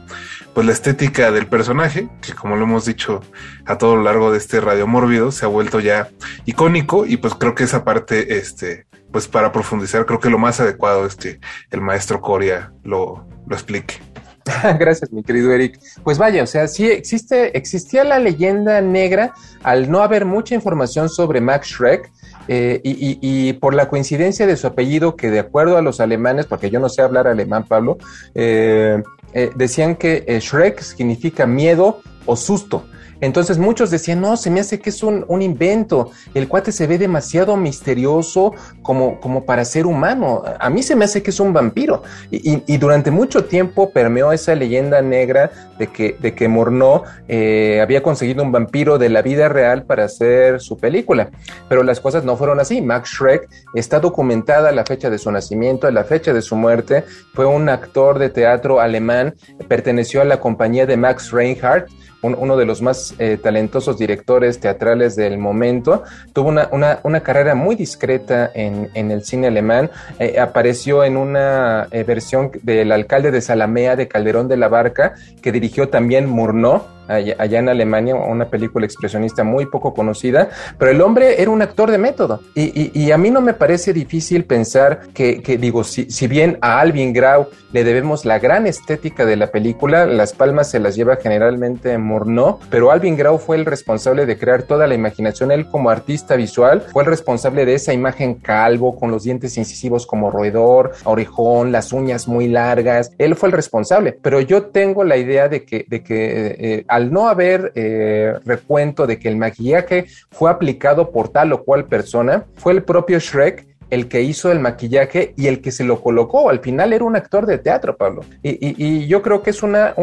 [0.58, 3.20] pues la estética del personaje, que como lo hemos dicho
[3.64, 6.08] a todo lo largo de este radio mórbido, se ha vuelto ya
[6.46, 10.58] icónico y pues creo que esa parte, este, pues para profundizar, creo que lo más
[10.58, 11.38] adecuado es que
[11.70, 14.00] el maestro Coria lo, lo explique.
[14.80, 15.78] Gracias, mi querido Eric.
[16.02, 21.08] Pues vaya, o sea, sí existe, existía la leyenda negra al no haber mucha información
[21.08, 22.10] sobre Max Schreck.
[22.50, 26.70] Eh, y, por la coincidencia de su apellido, que de acuerdo a los alemanes, porque
[26.70, 27.98] yo no sé hablar alemán, Pablo,
[28.34, 32.84] eh, eh, decían que Shrek significa miedo o susto.
[33.20, 36.98] Entonces muchos decían, no, se me hace que es un, invento, el cuate se ve
[36.98, 41.52] demasiado misterioso como, como para ser humano, a mí se me hace que es un
[41.52, 42.02] vampiro.
[42.30, 48.02] Y, durante mucho tiempo permeó esa leyenda negra de que, de que Morneau eh, había
[48.02, 51.30] conseguido un vampiro de la vida real para hacer su película,
[51.68, 52.80] pero las cosas no fueron así.
[52.80, 57.46] Max Schreck está documentada la fecha de su nacimiento, la fecha de su muerte, fue
[57.46, 59.34] un actor de teatro alemán,
[59.66, 61.88] perteneció a la compañía de Max Reinhardt,
[62.22, 66.02] uno de los más eh, talentosos directores teatrales del momento.
[66.32, 69.90] Tuvo una, una, carrera muy discreta en, en el cine alemán.
[70.18, 75.14] Eh, apareció en una eh, versión del alcalde de Salamea de Calderón de la Barca,
[75.42, 81.00] que dirigió también Murnau allá, en Alemania, una película expresionista muy poco conocida, pero el
[81.00, 82.40] hombre era un actor de método.
[82.54, 87.12] Y, a mí no me parece difícil pensar que, digo, si, si, bien a Alvin
[87.12, 91.96] Grau le debemos la gran estética de la película, las palmas se las lleva generalmente
[91.98, 96.36] Murnau, pero Alvin Grau fue el responsable de crear toda la imaginación, él como artista
[96.36, 101.72] visual fue el responsable de esa imagen calvo, con los dientes incisivos como roedor, orejón,
[101.72, 105.84] las uñas muy largas, él fue el responsable, pero yo tengo la idea de que,
[105.88, 111.28] de que eh, al no haber eh, recuento de que el maquillaje fue aplicado por
[111.28, 115.60] tal o cual persona, fue el propio Shrek el que hizo el maquillaje y el
[115.60, 116.50] que se lo colocó.
[116.50, 118.22] Al final era un actor de teatro, Pablo.
[118.42, 119.94] Y, yo creo que es una,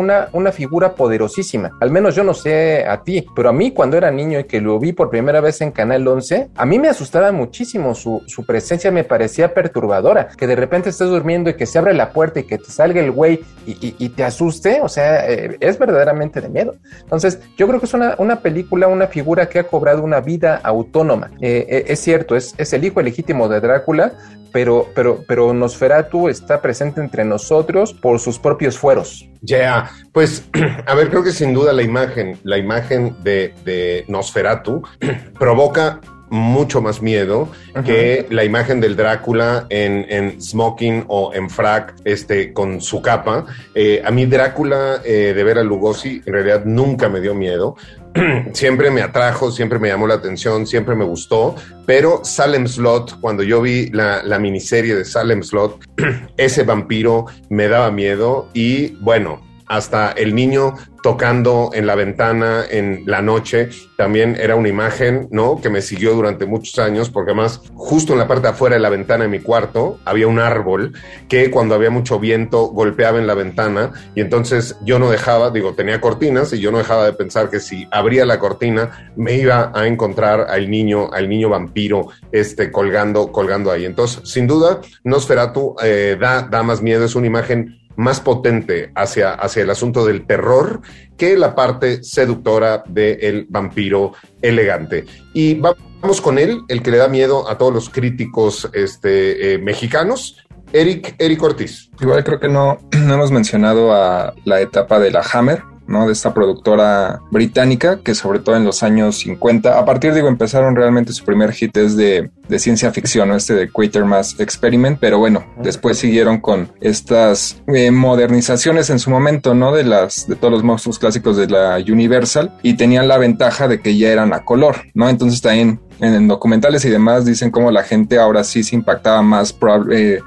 [0.51, 1.71] figura poderosísima.
[1.81, 4.61] Al menos yo no sé a ti, pero a mí cuando era niño y que
[4.61, 7.93] lo vi por primera vez en Canal 11, a mí me asustaba muchísimo.
[7.95, 10.29] Su, presencia me parecía perturbadora.
[10.37, 13.01] Que de repente estés durmiendo y que se abre la puerta y que te salga
[13.01, 16.75] el güey y, te asuste, o sea, eh, es verdaderamente de miedo.
[17.01, 21.31] Entonces, yo creo que es una, película, una figura que ha cobrado una vida autónoma.
[21.41, 24.11] Eh, eh, es cierto, es, el hijo legítimo de Dragon
[24.55, 29.27] pero, pero, pero Nosferatu está presente entre nosotros por sus propios fueros.
[29.41, 30.47] Ya, pues,
[30.85, 34.81] a ver, creo que sin duda la imagen, la imagen de, de Nosferatu
[35.37, 37.49] provoca mucho más miedo
[37.85, 43.45] que la imagen del Drácula en, smoking o en frac este, con su capa.
[43.73, 47.75] Eh, a mí Drácula eh, de ver a Lugosi en realidad nunca me dio miedo.
[48.53, 53.43] siempre me atrajo, siempre me llamó la atención, siempre me gustó, pero Salem Slot, cuando
[53.43, 55.79] yo vi la, la miniserie de Salem Slot,
[56.37, 60.75] ese vampiro me daba miedo y bueno, hasta el niño
[61.05, 65.61] tocando en la ventana en la noche, también era una imagen, ¿no?
[65.61, 68.81] Que me siguió durante muchos años, porque además justo en la parte de afuera de
[68.81, 70.93] la ventana de mi cuarto había un árbol
[71.29, 75.75] que cuando había mucho viento golpeaba en la ventana y entonces yo no dejaba, digo,
[75.75, 79.71] tenía cortinas y yo no dejaba de pensar que si abría la cortina me iba
[79.75, 83.85] a encontrar al niño, al niño vampiro, este, colgando, colgando ahí.
[83.85, 89.33] Entonces, sin duda, Nosferatu eh, da, da más miedo, es una imagen más potente hacia,
[89.33, 90.81] hacia el asunto del terror
[91.17, 95.05] que la parte seductora del vampiro elegante.
[95.33, 99.57] Y vamos con él, el que le da miedo a todos los críticos este, eh,
[99.57, 100.37] mexicanos,
[100.73, 101.89] Eric, Eric Ortiz.
[101.99, 106.07] Igual creo que no, no hemos mencionado a la etapa de la Hammer, ¿no?
[106.07, 110.75] De esta productora británica que sobre todo en los años 50, a partir digo, empezaron
[110.75, 113.35] realmente su primer hit es de, de ciencia ficción, ¿no?
[113.35, 119.53] Este de Quatermass Experiment, pero bueno, después siguieron con estas eh, modernizaciones en su momento,
[119.53, 119.71] ¿no?
[119.73, 123.79] De las, de todos los monstruos clásicos de la Universal y tenían la ventaja de
[123.79, 125.09] que ya eran a color, ¿no?
[125.09, 129.55] Entonces también en documentales y demás dicen cómo la gente ahora sí se impactaba más
[129.91, 130.19] eh,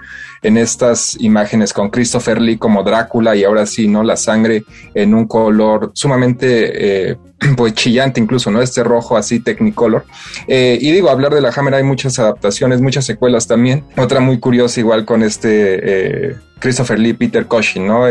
[0.42, 4.03] en estas imágenes con Christopher Lee como Drácula y ahora sí, ¿no?
[4.03, 7.18] La sangre en un color sumamente eh,
[7.57, 8.61] pues chillante incluso, ¿no?
[8.61, 10.05] Este rojo así Technicolor.
[10.46, 13.85] Eh, y digo, hablar de la Hammer hay muchas adaptaciones, muchas secuelas también.
[13.96, 16.31] Otra muy curiosa igual con este...
[16.31, 18.05] Eh, Christopher Lee, Peter Cushing, ¿no?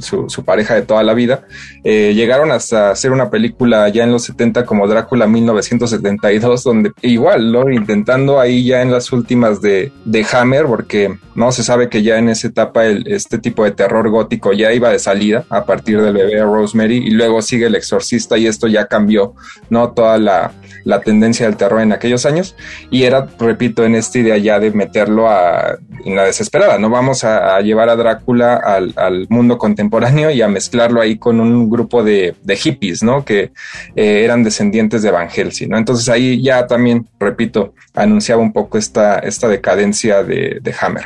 [0.00, 1.46] su, pareja de toda la vida,
[1.82, 7.52] eh, llegaron hasta hacer una película ya en los 70 como Drácula 1972, donde igual,
[7.52, 7.70] ¿no?
[7.70, 12.18] Intentando ahí ya en las últimas de, de Hammer, porque no se sabe que ya
[12.18, 16.00] en esa etapa el, este tipo de terror gótico ya iba de salida a partir
[16.00, 19.34] del bebé Rosemary y luego sigue el exorcista y esto ya cambió,
[19.70, 19.92] ¿no?
[19.92, 20.52] Toda la,
[20.84, 22.54] la tendencia del terror en aquellos años
[22.90, 27.24] y era, repito, en esta idea ya de meterlo a, en la desesperada, no vamos
[27.24, 32.34] a, llevar a Drácula al, mundo contemporáneo y a mezclarlo ahí con un grupo de,
[32.56, 33.24] hippies, ¿no?
[33.24, 33.52] Que
[33.96, 35.78] eh, eran descendientes de Van Helsing, ¿no?
[35.78, 41.04] Entonces ahí ya también, repito, anunciaba un poco esta, esta decadencia de, de Hammer.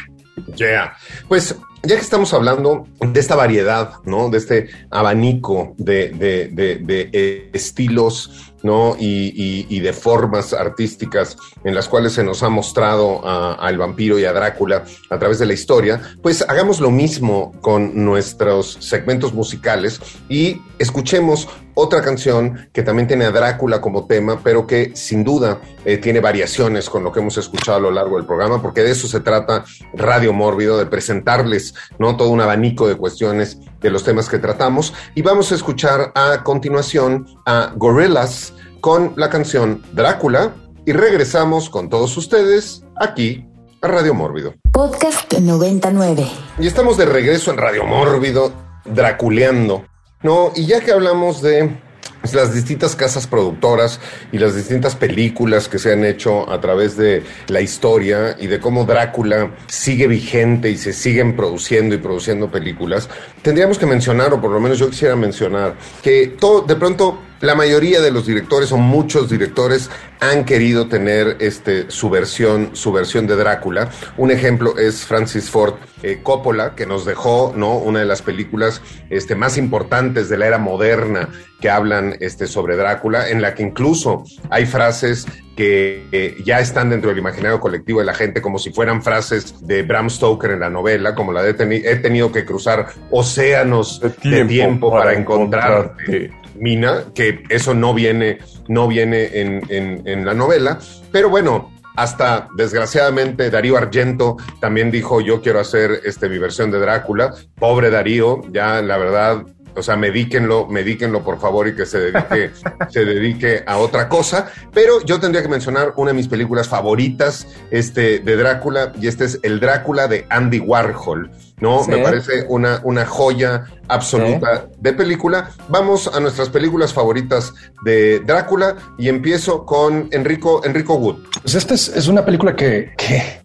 [0.57, 0.95] Ya,
[1.29, 4.31] pues ya que estamos hablando de esta variedad, ¿no?
[4.31, 8.97] De este abanico de, eh, estilos ¿no?
[8.99, 14.33] Y, de formas artísticas en las cuales se nos ha mostrado al vampiro y a
[14.33, 20.61] Drácula a través de la historia, pues hagamos lo mismo con nuestros segmentos musicales y
[20.79, 21.49] escuchemos
[21.81, 26.19] otra canción que también tiene a Drácula como tema, pero que sin duda eh, tiene
[26.19, 29.21] variaciones con lo que hemos escuchado a lo largo del programa, porque de eso se
[29.21, 29.65] trata
[29.95, 32.17] Radio Mórbido, de presentarles ¿no?
[32.17, 34.93] todo un abanico de cuestiones de los temas que tratamos.
[35.15, 40.53] Y vamos a escuchar a continuación a Gorillaz con la canción Drácula
[40.85, 43.47] y regresamos con todos ustedes aquí
[43.83, 44.53] a Radio Mórbido.
[44.73, 46.27] Podcast 99.
[46.59, 48.53] Y estamos de regreso en Radio Mórbido,
[48.85, 49.85] Draculeando.
[50.23, 51.77] No, y ya que hablamos de
[52.21, 54.01] pues, las distintas casas productoras
[54.33, 58.59] y las distintas películas que se han hecho a través de la historia y de
[58.59, 63.09] cómo Drácula sigue vigente y se siguen produciendo y produciendo películas,
[63.43, 67.55] tendríamos que mencionar, o por lo menos yo quisiera mencionar, que todo, de pronto la
[67.55, 73.27] mayoría de los directores o muchos directores han querido tener este, su, versión, su versión
[73.27, 73.91] de Drácula.
[74.17, 77.77] Un ejemplo es Francis Ford eh, Coppola, que nos dejó ¿no?
[77.77, 81.29] una de las películas este, más importantes de la era moderna
[81.61, 86.91] que hablan este, sobre Drácula, en la que incluso hay frases que eh, ya están
[86.91, 90.61] dentro del imaginario colectivo de la gente como si fueran frases de Bram Stoker en
[90.61, 97.05] la novela, como la de he tenido que cruzar océanos de tiempo, para, encontrarte Mina,
[97.15, 100.79] que eso no viene, no viene en, la novela.
[101.13, 106.79] Pero bueno, hasta desgraciadamente Darío Argento también dijo yo quiero hacer este mi versión de
[106.79, 107.35] Drácula.
[107.59, 109.45] Pobre Darío, ya la verdad
[109.79, 112.51] o sea, medíquenlo, medíquenlo por favor y que se dedique,
[112.91, 114.51] se dedique a otra cosa.
[114.75, 119.25] Pero yo tendría que mencionar una de mis películas favoritas este, de Drácula y este
[119.25, 121.31] es El Drácula de Andy Warhol.
[121.61, 121.87] ¿No?
[121.87, 125.51] Me parece una, una joya absoluta de película.
[125.69, 131.17] Vamos a nuestras películas favoritas de Drácula y empiezo con Enrico, Enrico Wood.
[131.43, 132.93] Pues esta es, una película que,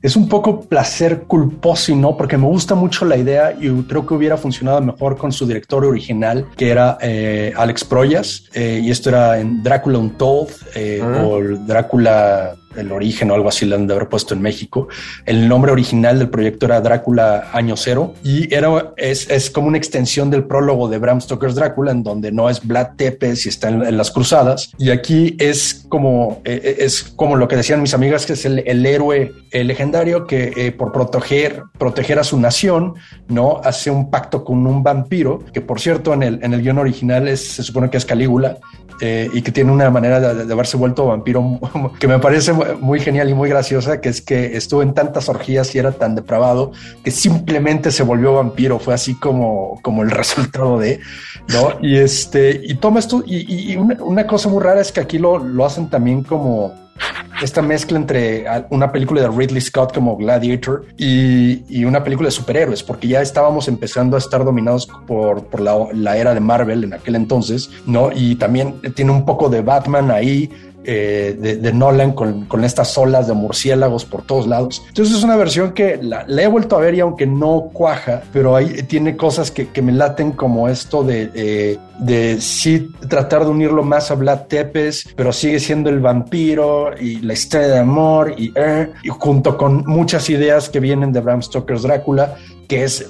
[0.02, 4.13] es un poco placer culposo no, porque me gusta mucho la idea y creo que
[4.13, 9.10] hubiera funcionado mejor con su director original, que era eh, Alex Proyas, eh, y esto
[9.10, 13.93] era en Drácula Untold eh, o Drácula el origen o algo así le han de
[13.93, 14.88] haber puesto en México.
[15.25, 19.77] El nombre original del proyecto era Drácula Año Cero y era, es, es como una
[19.77, 23.69] extensión del prólogo de Bram Stoker's Drácula, en donde no es Vlad Tepes y está
[23.69, 24.71] en, las cruzadas.
[24.77, 28.45] Y aquí es como, eh, eh, es como lo que decían mis amigas, que es
[28.45, 32.95] el, el héroe legendario que eh, por proteger, proteger a su nación,
[33.27, 33.62] ¿no?
[33.63, 37.27] Hace un pacto con un vampiro, que por cierto en el, en el guion original
[37.27, 38.57] es, se supone que es Calígula,
[39.01, 41.60] y que tiene una manera de, haberse vuelto vampiro
[41.99, 45.73] que me parece muy genial y muy graciosa, que es que estuvo en tantas orgías
[45.75, 46.71] y era tan depravado
[47.03, 48.79] que simplemente se volvió vampiro.
[48.79, 50.99] Fue así como, como el resultado de,
[51.49, 51.79] ¿no?
[51.82, 55.65] Y este, y toma esto, y, una, cosa muy rara es que aquí lo, lo
[55.65, 56.83] hacen también como
[57.41, 62.82] esta mezcla entre una película de Ridley Scott como Gladiator y, una película de superhéroes,
[62.82, 67.15] porque ya estábamos empezando a estar dominados por, la, la, era de Marvel en aquel
[67.15, 68.10] entonces, ¿no?
[68.13, 70.49] Y también tiene un poco de Batman ahí,
[70.86, 74.84] eh, de, Nolan con, con, estas olas de murciélagos por todos lados.
[74.88, 78.56] Entonces es una versión que la, he vuelto a ver y aunque no cuaja, pero
[78.56, 83.52] ahí tiene cosas que, que me laten como esto de, eh, de sí tratar de
[83.52, 88.36] unirlo más a Vlad Tepes, pero sigue siendo el vampiro y la historia de amor
[88.38, 92.36] y, eh, y junto con muchas ideas que vienen de Bram Stoker's Drácula,
[92.67, 93.10] que es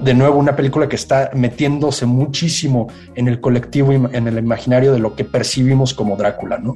[0.00, 4.98] de nuevo una película que está metiéndose muchísimo en el colectivo, en el imaginario de
[4.98, 6.74] lo que percibimos como Drácula, ¿no?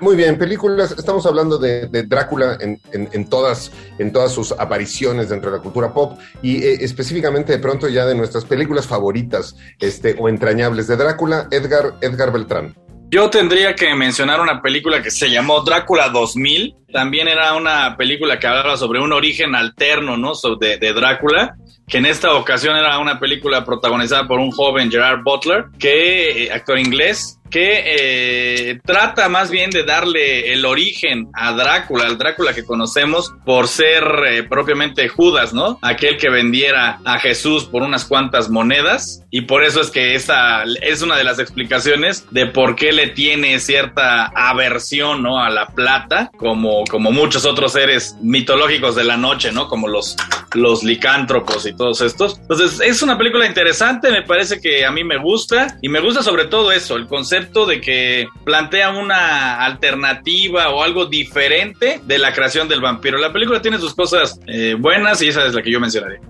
[0.00, 5.58] Muy bien, películas, estamos hablando de, Drácula en, todas, en todas sus apariciones dentro de
[5.58, 10.28] la cultura pop y eh, específicamente de pronto ya de nuestras películas favoritas este, o
[10.28, 12.74] entrañables de Drácula, Edgar, Edgar Beltrán.
[13.10, 16.74] Yo tendría que mencionar una película que se llamó Drácula 2000.
[16.92, 20.32] También era una película que hablaba sobre un origen alterno, ¿no?
[20.58, 25.22] de, de Drácula que en esta ocasión era una película protagonizada por un joven Gerard
[25.22, 32.06] Butler, que actor inglés, que eh, trata más bien de darle el origen a Drácula,
[32.06, 35.78] al Drácula que conocemos por ser eh, propiamente Judas, ¿no?
[35.82, 40.64] Aquel que vendiera a Jesús por unas cuantas monedas y por eso es que esta
[40.82, 45.38] es una de las explicaciones de por qué le tiene cierta aversión, ¿no?
[45.38, 49.68] A la plata, como, como muchos otros seres mitológicos de la noche, ¿no?
[49.68, 50.16] Como los,
[50.54, 52.38] los licántropos y todos estos.
[52.40, 56.22] Entonces, es una película interesante, me parece que a mí me gusta y me gusta
[56.22, 62.32] sobre todo eso, el concepto de que plantea una alternativa o algo diferente de la
[62.32, 63.18] creación del vampiro.
[63.18, 66.20] La película tiene sus cosas eh, buenas y esa es la que yo mencionaré.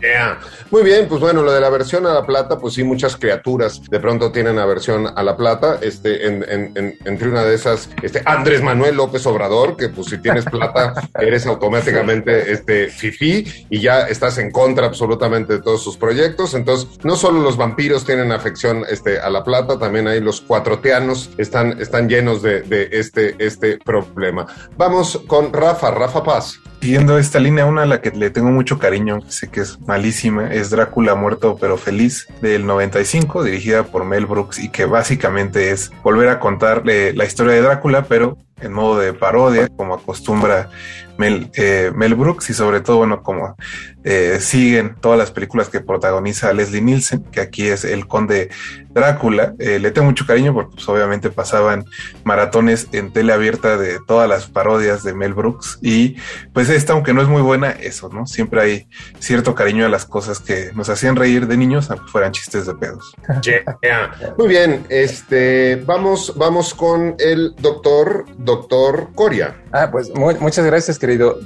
[0.00, 0.38] Yeah.
[0.70, 3.82] Muy bien, pues bueno, lo de la versión a la plata, pues sí, muchas criaturas
[3.90, 5.78] de pronto tienen aversión a la plata.
[5.80, 10.08] Este, en, en, en, entre una de esas, este Andrés Manuel López Obrador, que pues
[10.08, 15.82] si tienes plata, eres automáticamente este fifí y ya estás en contra absolutamente de todos
[15.82, 16.54] sus proyectos.
[16.54, 21.30] Entonces, no solo los vampiros tienen afección este, a la plata, también hay los cuatroteanos
[21.38, 24.46] están, están llenos de, de, este, este problema.
[24.76, 26.60] Vamos con Rafa, Rafa Paz.
[26.80, 30.52] Siguiendo esta línea, una a la que le tengo mucho cariño, sé que es malísima,
[30.52, 35.90] es Drácula muerto pero feliz del 95, dirigida por Mel Brooks y que básicamente es
[36.02, 40.70] volver a contarle la historia de Drácula, pero en modo de parodia, como acostumbra
[41.16, 43.56] Mel, eh, Mel Brooks y sobre todo, bueno, como
[44.04, 48.50] eh, siguen todas las películas que protagoniza Leslie Nielsen, que aquí es el conde
[48.90, 49.54] Drácula.
[49.58, 51.84] Eh, le tengo mucho cariño porque pues, obviamente pasaban
[52.22, 56.16] maratones en tele abierta de todas las parodias de Mel Brooks y
[56.52, 58.26] pues esta, aunque no es muy buena, eso, ¿no?
[58.26, 58.88] Siempre hay
[59.18, 62.74] cierto cariño a las cosas que nos hacían reír de niños, aunque fueran chistes de
[62.74, 63.14] pedos.
[63.42, 63.64] Yeah.
[64.38, 69.63] Muy bien, este, vamos, vamos con el doctor, doctor Coria.
[69.76, 71.40] Ah, pues muy, muchas gracias, querido.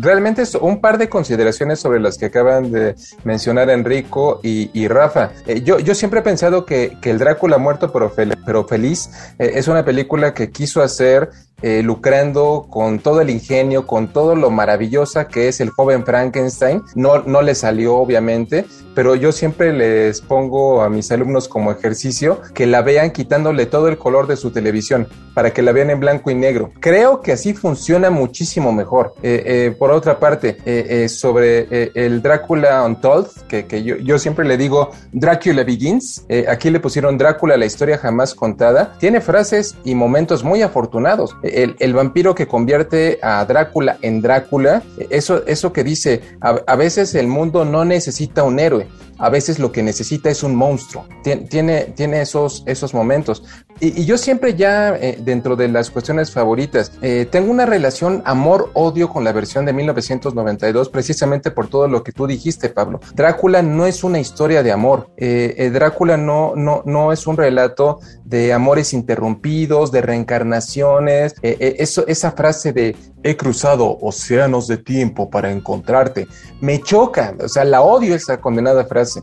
[0.00, 4.86] Realmente es un par de consideraciones sobre las que acaban de mencionar Enrico y, y
[4.86, 5.30] Rafa.
[5.46, 9.08] Eh, yo, yo siempre he pensado que, que el Drácula muerto pero, fel pero feliz
[9.38, 11.30] eh, es una película que quiso hacer
[11.62, 16.82] eh, lucrando con todo el ingenio, con todo lo maravillosa que es el joven Frankenstein.
[16.94, 22.40] No, no le salió, obviamente, pero yo siempre les pongo a mis alumnos como ejercicio
[22.54, 26.00] que la vean quitándole todo el color de su televisión para que la vean en
[26.00, 26.72] blanco y negro.
[26.80, 27.69] Creo que así funciona
[28.10, 29.14] muchísimo mejor.
[29.22, 34.56] Eh, eh, por otra parte, eh, sobre el Drácula Untold, que, que yo, siempre le
[34.56, 38.96] digo Drácula Begins, aquí le pusieron Drácula, la historia jamás contada.
[38.98, 45.44] Tiene frases y momentos muy afortunados el, vampiro que convierte a Drácula en Drácula, eso,
[45.46, 49.82] eso que dice, a, veces el mundo no necesita un héroe, a veces lo que
[49.82, 51.06] necesita es un monstruo.
[51.22, 53.44] Tien, tiene, tiene esos, esos momentos.
[53.80, 59.08] Y, yo siempre ya, eh, dentro de las cuestiones favoritas, eh, tengo una relación amor-odio
[59.08, 63.00] con la versión de 1992, precisamente por todo lo que tú dijiste, Pablo.
[63.14, 65.08] Drácula no es una historia de amor.
[65.16, 71.34] Eh, Drácula no, no, no es un relato de amores interrumpidos, de reencarnaciones.
[71.42, 76.26] eso, esa frase de he cruzado océanos de tiempo para encontrarte,
[76.60, 77.34] me choca.
[77.42, 79.22] O sea, la odio esa condenada frase.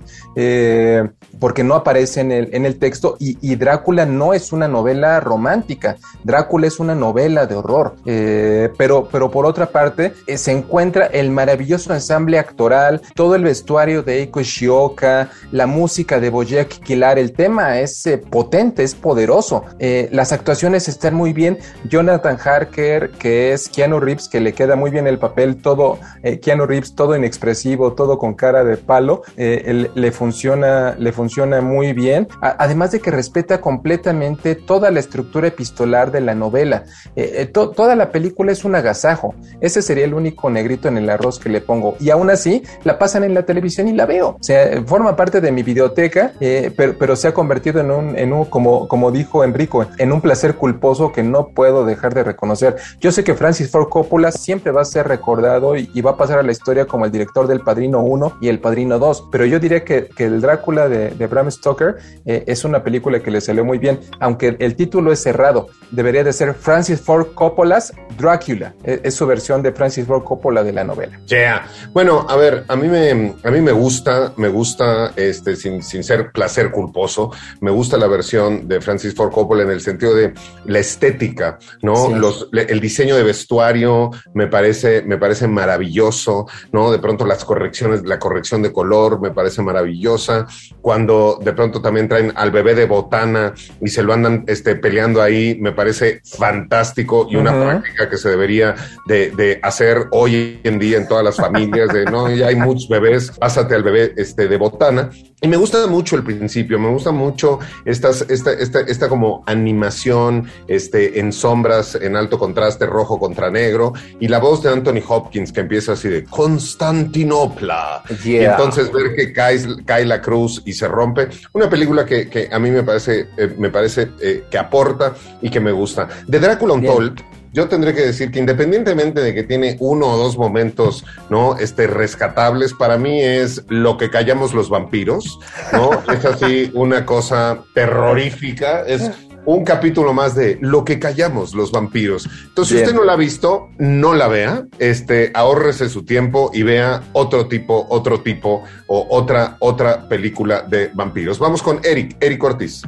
[1.40, 5.98] Porque no aparece en el, en el texto y, Drácula no es una novela romántica.
[6.24, 7.96] Drácula es una novela de horror.
[8.06, 13.44] Eh, pero, pero por otra parte, eh, se encuentra el maravilloso ensamble actoral, todo el
[13.44, 17.18] vestuario de Eiko Shioka, la música de Bojack Kilar.
[17.18, 19.64] El tema es eh, potente, es poderoso.
[19.80, 21.58] las actuaciones están muy bien.
[21.90, 26.00] Jonathan Harker, que es Keanu Reeves, que le queda muy bien el papel, todo,
[26.42, 31.92] Keanu Reeves, todo inexpresivo, todo con cara de palo, le funciona, le funciona funciona muy
[31.92, 36.86] bien, además de que respeta completamente toda la estructura epistolar de la novela.
[37.18, 39.36] Eh, eh, toda la película es un agasajo.
[39.60, 41.98] Ese sería el único negrito en el arroz que le pongo.
[42.00, 44.38] Y aún así, la pasan en la televisión y la veo.
[44.40, 48.32] O sea, forma parte de mi videoteca, eh, pero, se ha convertido en un, en
[48.32, 52.78] un como, como dijo Enrico, en un placer culposo que no puedo dejar de reconocer.
[53.02, 56.40] Yo sé que Francis Ford Coppola siempre va a ser recordado y, va a pasar
[56.40, 59.60] a la historia como el director del Padrino 1 y el Padrino 2, pero yo
[59.60, 63.66] diría que el Drácula de, de Bram Stoker eh, es una película que le salió
[63.66, 65.70] muy bien, aunque el título es cerrado.
[65.92, 68.74] Debería de ser Francis Ford Coppola's Drácula.
[68.84, 71.20] E, es, su versión de Francis Ford Coppola de la novela.
[71.28, 71.68] Yeah.
[71.94, 76.04] Bueno, a ver, a mí me, a mí me gusta, me gusta, este, sin, sin
[76.04, 80.34] ser placer culposo, me gusta la versión de Francis Ford Coppola en el sentido de
[80.66, 82.10] la estética, ¿no?
[82.16, 86.92] Los, el diseño de vestuario me parece, me parece maravilloso, ¿no?
[86.92, 90.48] De pronto las correcciones, la corrección de color me parece maravillosa.
[90.82, 95.22] Cuando de pronto también traen al bebé de botana y se lo andan este, peleando
[95.22, 100.80] ahí, me parece fantástico y una práctica que se debería de, de, hacer hoy en
[100.80, 104.48] día en todas las familias, de no, ya hay muchos bebés, pásate al bebé este,
[104.48, 105.10] de botana.
[105.40, 110.50] Y me gusta mucho el principio, me gusta mucho estas, esta, esta, esta como animación
[110.68, 115.52] este, en sombras, en alto contraste, rojo contra negro, y la voz de Anthony Hopkins
[115.52, 118.04] que empieza así de Constantinopla.
[118.26, 121.30] Y entonces ver que cae, cae, la cruz y se rompe.
[121.54, 125.50] Una película que, que a mí me parece, eh, me parece eh, que aporta y
[125.50, 126.08] que me gusta.
[126.28, 127.22] De Drácula Untold
[127.54, 131.58] yo tendré que decir que independientemente de que tiene uno o dos momentos, ¿no?
[131.58, 135.40] Este, rescatables, para mí es lo que callamos los vampiros,
[135.74, 135.90] ¿no?
[136.14, 139.10] es así una cosa terrorífica, es
[139.48, 142.28] un capítulo más de lo que callamos los vampiros.
[142.50, 146.64] Entonces, si usted no la ha visto, no la vea, este, ahórrese su tiempo y
[146.64, 151.40] vea otro tipo, otro tipo o otra, otra película de vampiros.
[151.40, 152.82] Vamos con Eric, Eric Ortiz.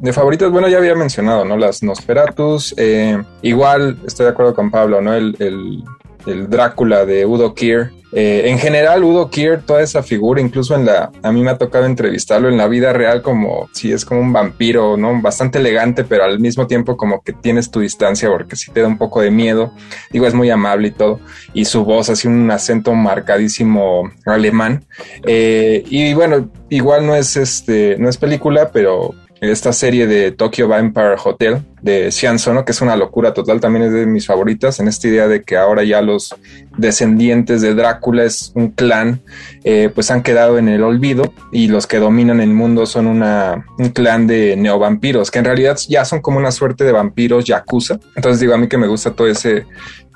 [0.00, 1.56] De favoritos, bueno, ya había mencionado, ¿no?
[1.56, 2.74] Las Nosferatus.
[2.76, 5.14] Eh, igual estoy de acuerdo con Pablo, ¿no?
[5.14, 5.84] El, el,
[6.26, 7.90] el Drácula de Udo Kier.
[8.14, 11.56] Eh, en general, Udo Kier, toda esa figura, incluso en la, a mí me ha
[11.56, 15.22] tocado entrevistarlo en la vida real como si es como un vampiro, ¿no?
[15.22, 18.86] Bastante elegante, pero al mismo tiempo como que tienes tu distancia porque si te da
[18.86, 19.72] un poco de miedo.
[20.10, 21.20] Digo, es muy amable y todo.
[21.54, 24.84] Y su voz así un acento marcadísimo alemán.
[25.26, 29.14] Eh, y bueno, igual no es este, no es película, pero
[29.50, 33.86] esta serie de Tokyo Vampire Hotel de Xian Sono, que es una locura total, también
[33.86, 36.32] es de mis favoritas, en esta idea de que ahora ya los
[36.78, 39.20] descendientes de Drácula es un clan,
[39.64, 43.66] eh, pues han quedado en el olvido y los que dominan el mundo son una,
[43.78, 47.98] un clan de neovampiros, que en realidad ya son como una suerte de vampiros yakuza.
[48.14, 49.66] Entonces digo, a mí que me gusta todo ese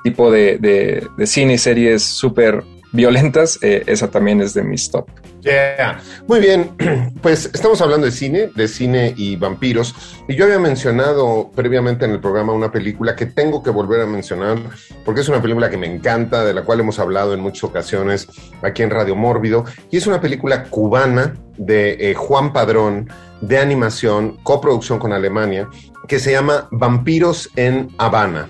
[0.05, 5.07] tipo de, de, cine y series súper violentas, eh, esa también es de mis top.
[5.41, 6.01] Yeah.
[6.27, 6.71] Muy bien,
[7.21, 9.95] pues estamos hablando de cine, de cine y vampiros.
[10.27, 14.05] Y yo había mencionado previamente en el programa una película que tengo que volver a
[14.05, 14.57] mencionar
[15.05, 18.27] porque es una película que me encanta, de la cual hemos hablado en muchas ocasiones
[18.61, 19.63] aquí en Radio Mórbido.
[19.91, 23.09] Y es una película cubana de eh, Juan Padrón
[23.41, 25.69] de animación, coproducción con Alemania,
[26.07, 28.49] que se llama Vampiros en Habana.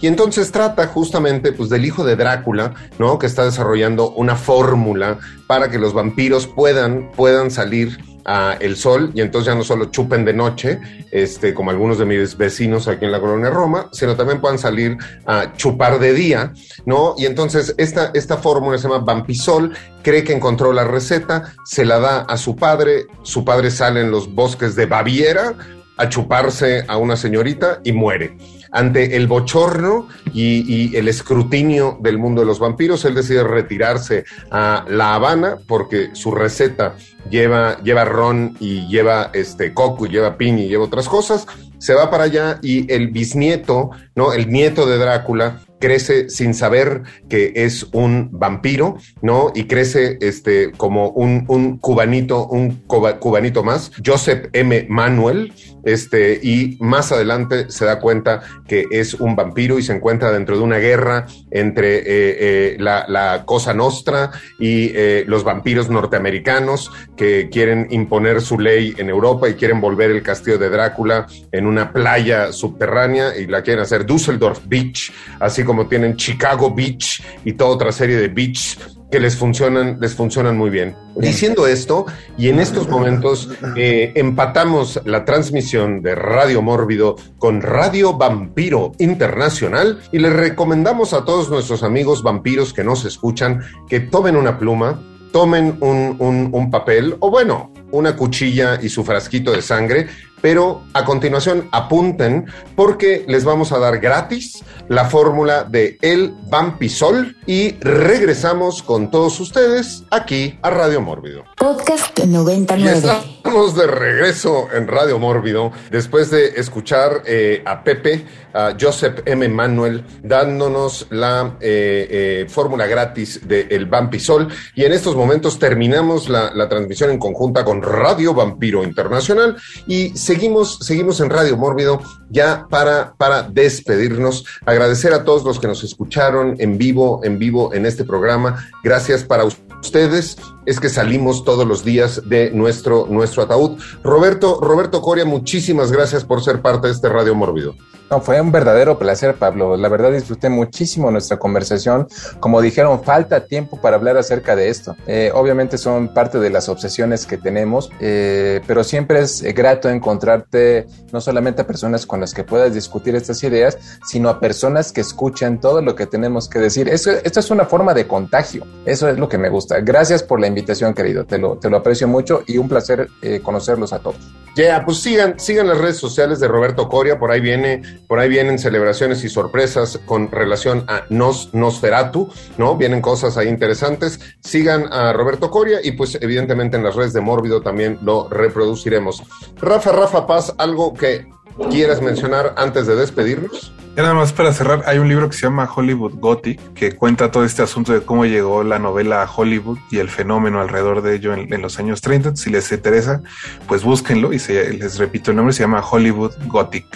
[0.00, 3.18] Y entonces trata justamente pues, del hijo de Drácula, ¿no?
[3.18, 7.98] Que está desarrollando una fórmula para que los vampiros puedan, puedan salir
[8.28, 10.78] a el sol y entonces ya no solo chupen de noche,
[11.10, 14.98] este, como algunos de mis vecinos aquí en la colonia Roma, sino también puedan salir
[15.24, 16.52] a chupar de día,
[16.84, 17.14] ¿no?
[17.16, 21.98] Y entonces esta, esta fórmula se llama Vampisol, cree que encontró la receta, se la
[21.98, 25.54] da a su padre, su padre sale en los bosques de Baviera
[25.96, 28.36] a chuparse a una señorita y muere
[28.70, 34.84] ante el bochorno y, el escrutinio del mundo de los vampiros, él decide retirarse a
[34.88, 36.96] La Habana porque su receta
[37.30, 41.46] lleva, lleva ron y lleva este coco y lleva piña y lleva otras cosas.
[41.78, 44.32] Se va para allá y el bisnieto, ¿no?
[44.32, 49.52] El nieto de Drácula crece sin saber que es un vampiro, ¿no?
[49.54, 54.86] Y crece este, como un, un cubanito, un cubanito más, Joseph M.
[54.88, 55.52] Manuel,
[55.92, 60.56] este, y más adelante se da cuenta que es un vampiro y se encuentra dentro
[60.56, 67.48] de una guerra entre eh, eh, la, Cosa Nostra y eh, los vampiros norteamericanos que
[67.50, 71.92] quieren imponer su ley en Europa y quieren volver el castillo de Drácula en una
[71.92, 77.70] playa subterránea y la quieren hacer Düsseldorf Beach, así como tienen Chicago Beach y toda
[77.70, 78.78] otra serie de beach
[79.10, 80.94] que les funcionan, les funcionan muy bien.
[81.16, 82.06] Diciendo esto,
[82.36, 90.00] y en estos momentos eh, empatamos la transmisión de Radio Mórbido con Radio Vampiro Internacional
[90.12, 95.02] y les recomendamos a todos nuestros amigos vampiros que nos escuchan que tomen una pluma,
[95.32, 100.08] tomen un, un papel, o bueno, una cuchilla y su frasquito de sangre,
[100.40, 107.36] pero a continuación apunten porque les vamos a dar gratis la fórmula de el Vampisol
[107.46, 111.44] y regresamos con todos ustedes aquí a Radio Mórbido.
[111.56, 113.37] Podcast Y 99.
[113.48, 119.48] Estamos de regreso en Radio Mórbido después de escuchar eh, a Pepe, a Joseph M.
[119.48, 124.48] Manuel, dándonos la eh, eh, fórmula gratis de El Vampisol.
[124.74, 130.10] Y en estos momentos terminamos la, la transmisión en conjunta con Radio Vampiro Internacional y
[130.10, 134.44] seguimos, seguimos en Radio Mórbido ya para, para despedirnos.
[134.66, 138.68] Agradecer a todos los que nos escucharon en vivo, en vivo en este programa.
[138.84, 139.44] Gracias para
[139.80, 140.36] ustedes.
[140.68, 143.80] Es que salimos todos los días de nuestro, nuestro ataúd.
[144.02, 147.74] Roberto, Roberto Coria, muchísimas gracias por ser parte de este Radio Mórbido.
[148.10, 149.76] No, fue un verdadero placer, Pablo.
[149.76, 152.08] La verdad disfruté muchísimo nuestra conversación.
[152.40, 154.96] Como dijeron, falta tiempo para hablar acerca de esto.
[155.06, 159.90] Eh, obviamente son parte de las obsesiones que tenemos, eh, pero siempre es eh, grato
[159.90, 164.90] encontrarte no solamente a personas con las que puedas discutir estas ideas, sino a personas
[164.90, 166.88] que escuchan todo lo que tenemos que decir.
[166.88, 168.64] Eso, esto es una forma de contagio.
[168.86, 169.80] Eso es lo que me gusta.
[169.80, 170.57] Gracias por la invitación,
[170.94, 171.24] querido.
[171.24, 174.18] Te lo, te lo aprecio mucho y un placer eh, conocerlos a todos.
[174.56, 178.28] Ya, pues sigan, sigan las redes sociales de Roberto Coria, por ahí viene, por ahí
[178.28, 182.76] vienen celebraciones y sorpresas con relación a Nos, Nosferatu, ¿no?
[182.76, 184.18] Vienen cosas ahí interesantes.
[184.40, 189.22] Sigan a Roberto Coria y pues evidentemente en las redes de Mórbido también lo reproduciremos.
[189.60, 191.28] Rafa, Rafa Paz, algo que
[191.70, 193.72] quieras mencionar antes de despedirnos.
[193.96, 197.32] Ya nada más para cerrar, hay un libro que se llama Hollywood Gothic, que cuenta
[197.32, 201.16] todo este asunto de cómo llegó la novela a Hollywood y el fenómeno alrededor de
[201.16, 202.36] ello en, en los años 30.
[202.36, 203.22] Si les interesa,
[203.66, 206.86] pues búsquenlo y se, les repito el nombre, se llama Hollywood Gothic.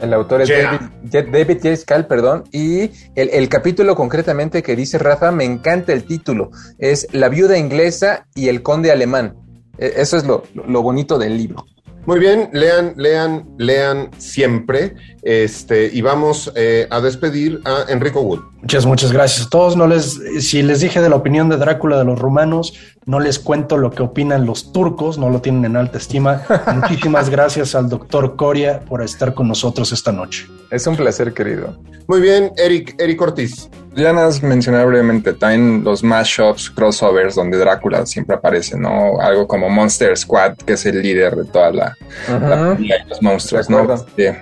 [0.00, 0.62] El autor es Yeah.
[0.72, 1.76] David, J- David J.
[1.76, 7.06] Skal, perdón, y el, el capítulo concretamente que dice Rafa, me encanta el título, es
[7.12, 9.34] La viuda inglesa y el conde alemán.
[9.76, 11.64] E- Eso es lo, lo bonito del libro.
[12.08, 14.96] Muy bien, lean, lean, lean siempre.
[15.20, 18.40] Este, y vamos eh, a despedir a Enrico Wood.
[18.62, 19.76] Muchas, muchas gracias a todos.
[19.76, 22.72] No les, si les dije de la opinión de Drácula de los rumanos,
[23.04, 26.44] no les cuento lo que opinan los turcos, no lo tienen en alta estima.
[26.74, 30.46] Muchísimas gracias al doctor Coria por estar con nosotros esta noche.
[30.70, 31.78] Es un placer, querido.
[32.06, 33.68] Muy bien, Eric, Eric Ortiz.
[33.94, 39.20] Ya nada más mencionar brevemente, también los mashups, crossovers, donde Drácula siempre aparece, ¿no?
[39.20, 41.96] Algo como Monster Squad, que es el líder de toda la,
[42.28, 42.76] la
[43.08, 43.86] los monstruos, ¿no?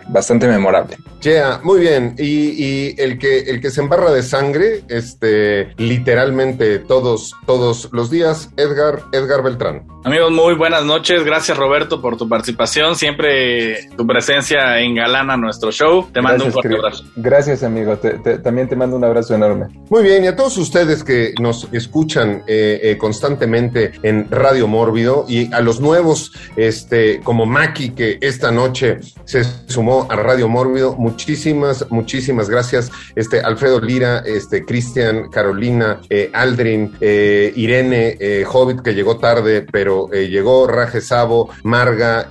[0.08, 0.96] bastante memorable.
[1.22, 2.14] Yeah, muy bien.
[2.18, 2.24] Y,
[2.64, 8.50] y el que el que se embarra de sangre, este, literalmente todos, todos los días,
[8.56, 9.82] Edgar, Edgar Beltrán.
[10.04, 11.24] Amigos, muy buenas noches.
[11.24, 12.94] Gracias, Roberto, por tu participación.
[12.94, 16.06] Siempre tu presencia engalana nuestro show.
[16.12, 17.04] Te mando un fuerte abrazo.
[17.16, 17.96] Gracias, amigo.
[17.96, 19.34] Te- te- también te mando un abrazo
[19.88, 25.26] Muy bien, y a todos ustedes que nos escuchan eh, eh, constantemente en Radio Mórbido
[25.28, 30.96] y a los nuevos, este, como Maki, que esta noche se sumó a Radio Mórbido,
[30.96, 32.90] muchísimas, muchísimas gracias.
[33.14, 38.18] Este, Alfredo Lira, este, Cristian, Carolina, eh, Aldrin, eh, Irene,
[38.50, 42.28] Hobbit, que llegó tarde, pero llegó, Raje Sabo, Marga,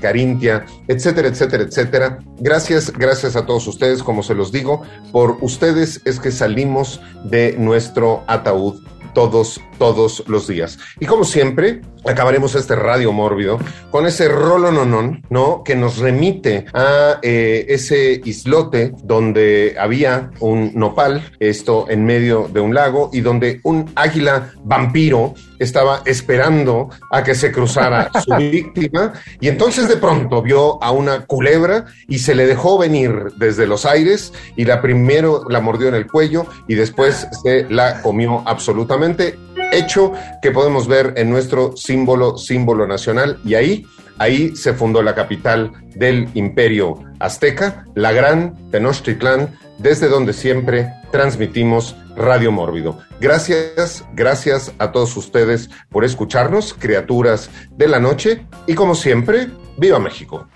[0.00, 2.18] Carintia, etcétera, etcétera, etcétera.
[2.40, 7.54] Gracias, gracias a todos ustedes, como se los digo, por ustedes es que salimos de
[7.58, 8.80] nuestro ataúd
[9.12, 10.78] todos, todos los días.
[10.98, 13.58] Y como siempre, acabaremos este radio mórbido
[13.90, 15.62] con ese rolo nonón, ¿no?
[15.64, 22.60] Que nos remite a eh, ese islote donde había un nopal, esto en medio de
[22.60, 29.12] un lago, y donde un águila vampiro estaba esperando a que se cruzara su víctima,
[29.40, 33.84] y entonces de pronto vio a una culebra y se le dejó venir desde los
[33.84, 39.38] aires, y la primero la mordió en el cuello y después se la comió absolutamente,
[39.72, 40.12] hecho
[40.42, 43.86] que podemos ver en nuestro símbolo, símbolo nacional, y ahí,
[44.18, 51.96] ahí se fundó la capital del imperio azteca, la gran Tenochtitlán, desde donde siempre transmitimos
[52.16, 52.98] Radio Mórbido.
[53.20, 59.98] Gracias, gracias a todos ustedes por escucharnos, criaturas de la noche, y como siempre, viva
[59.98, 60.48] México.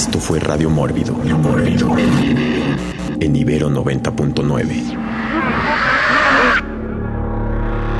[0.00, 1.12] Esto fue Radio Mórbido.
[1.12, 1.94] Mórbido.
[3.20, 4.96] En Ibero 90.9.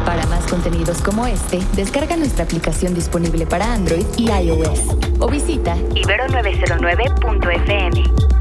[0.07, 4.81] Para más contenidos como este, descarga nuestra aplicación disponible para Android y iOS
[5.19, 8.40] o visita Ibero909.fm.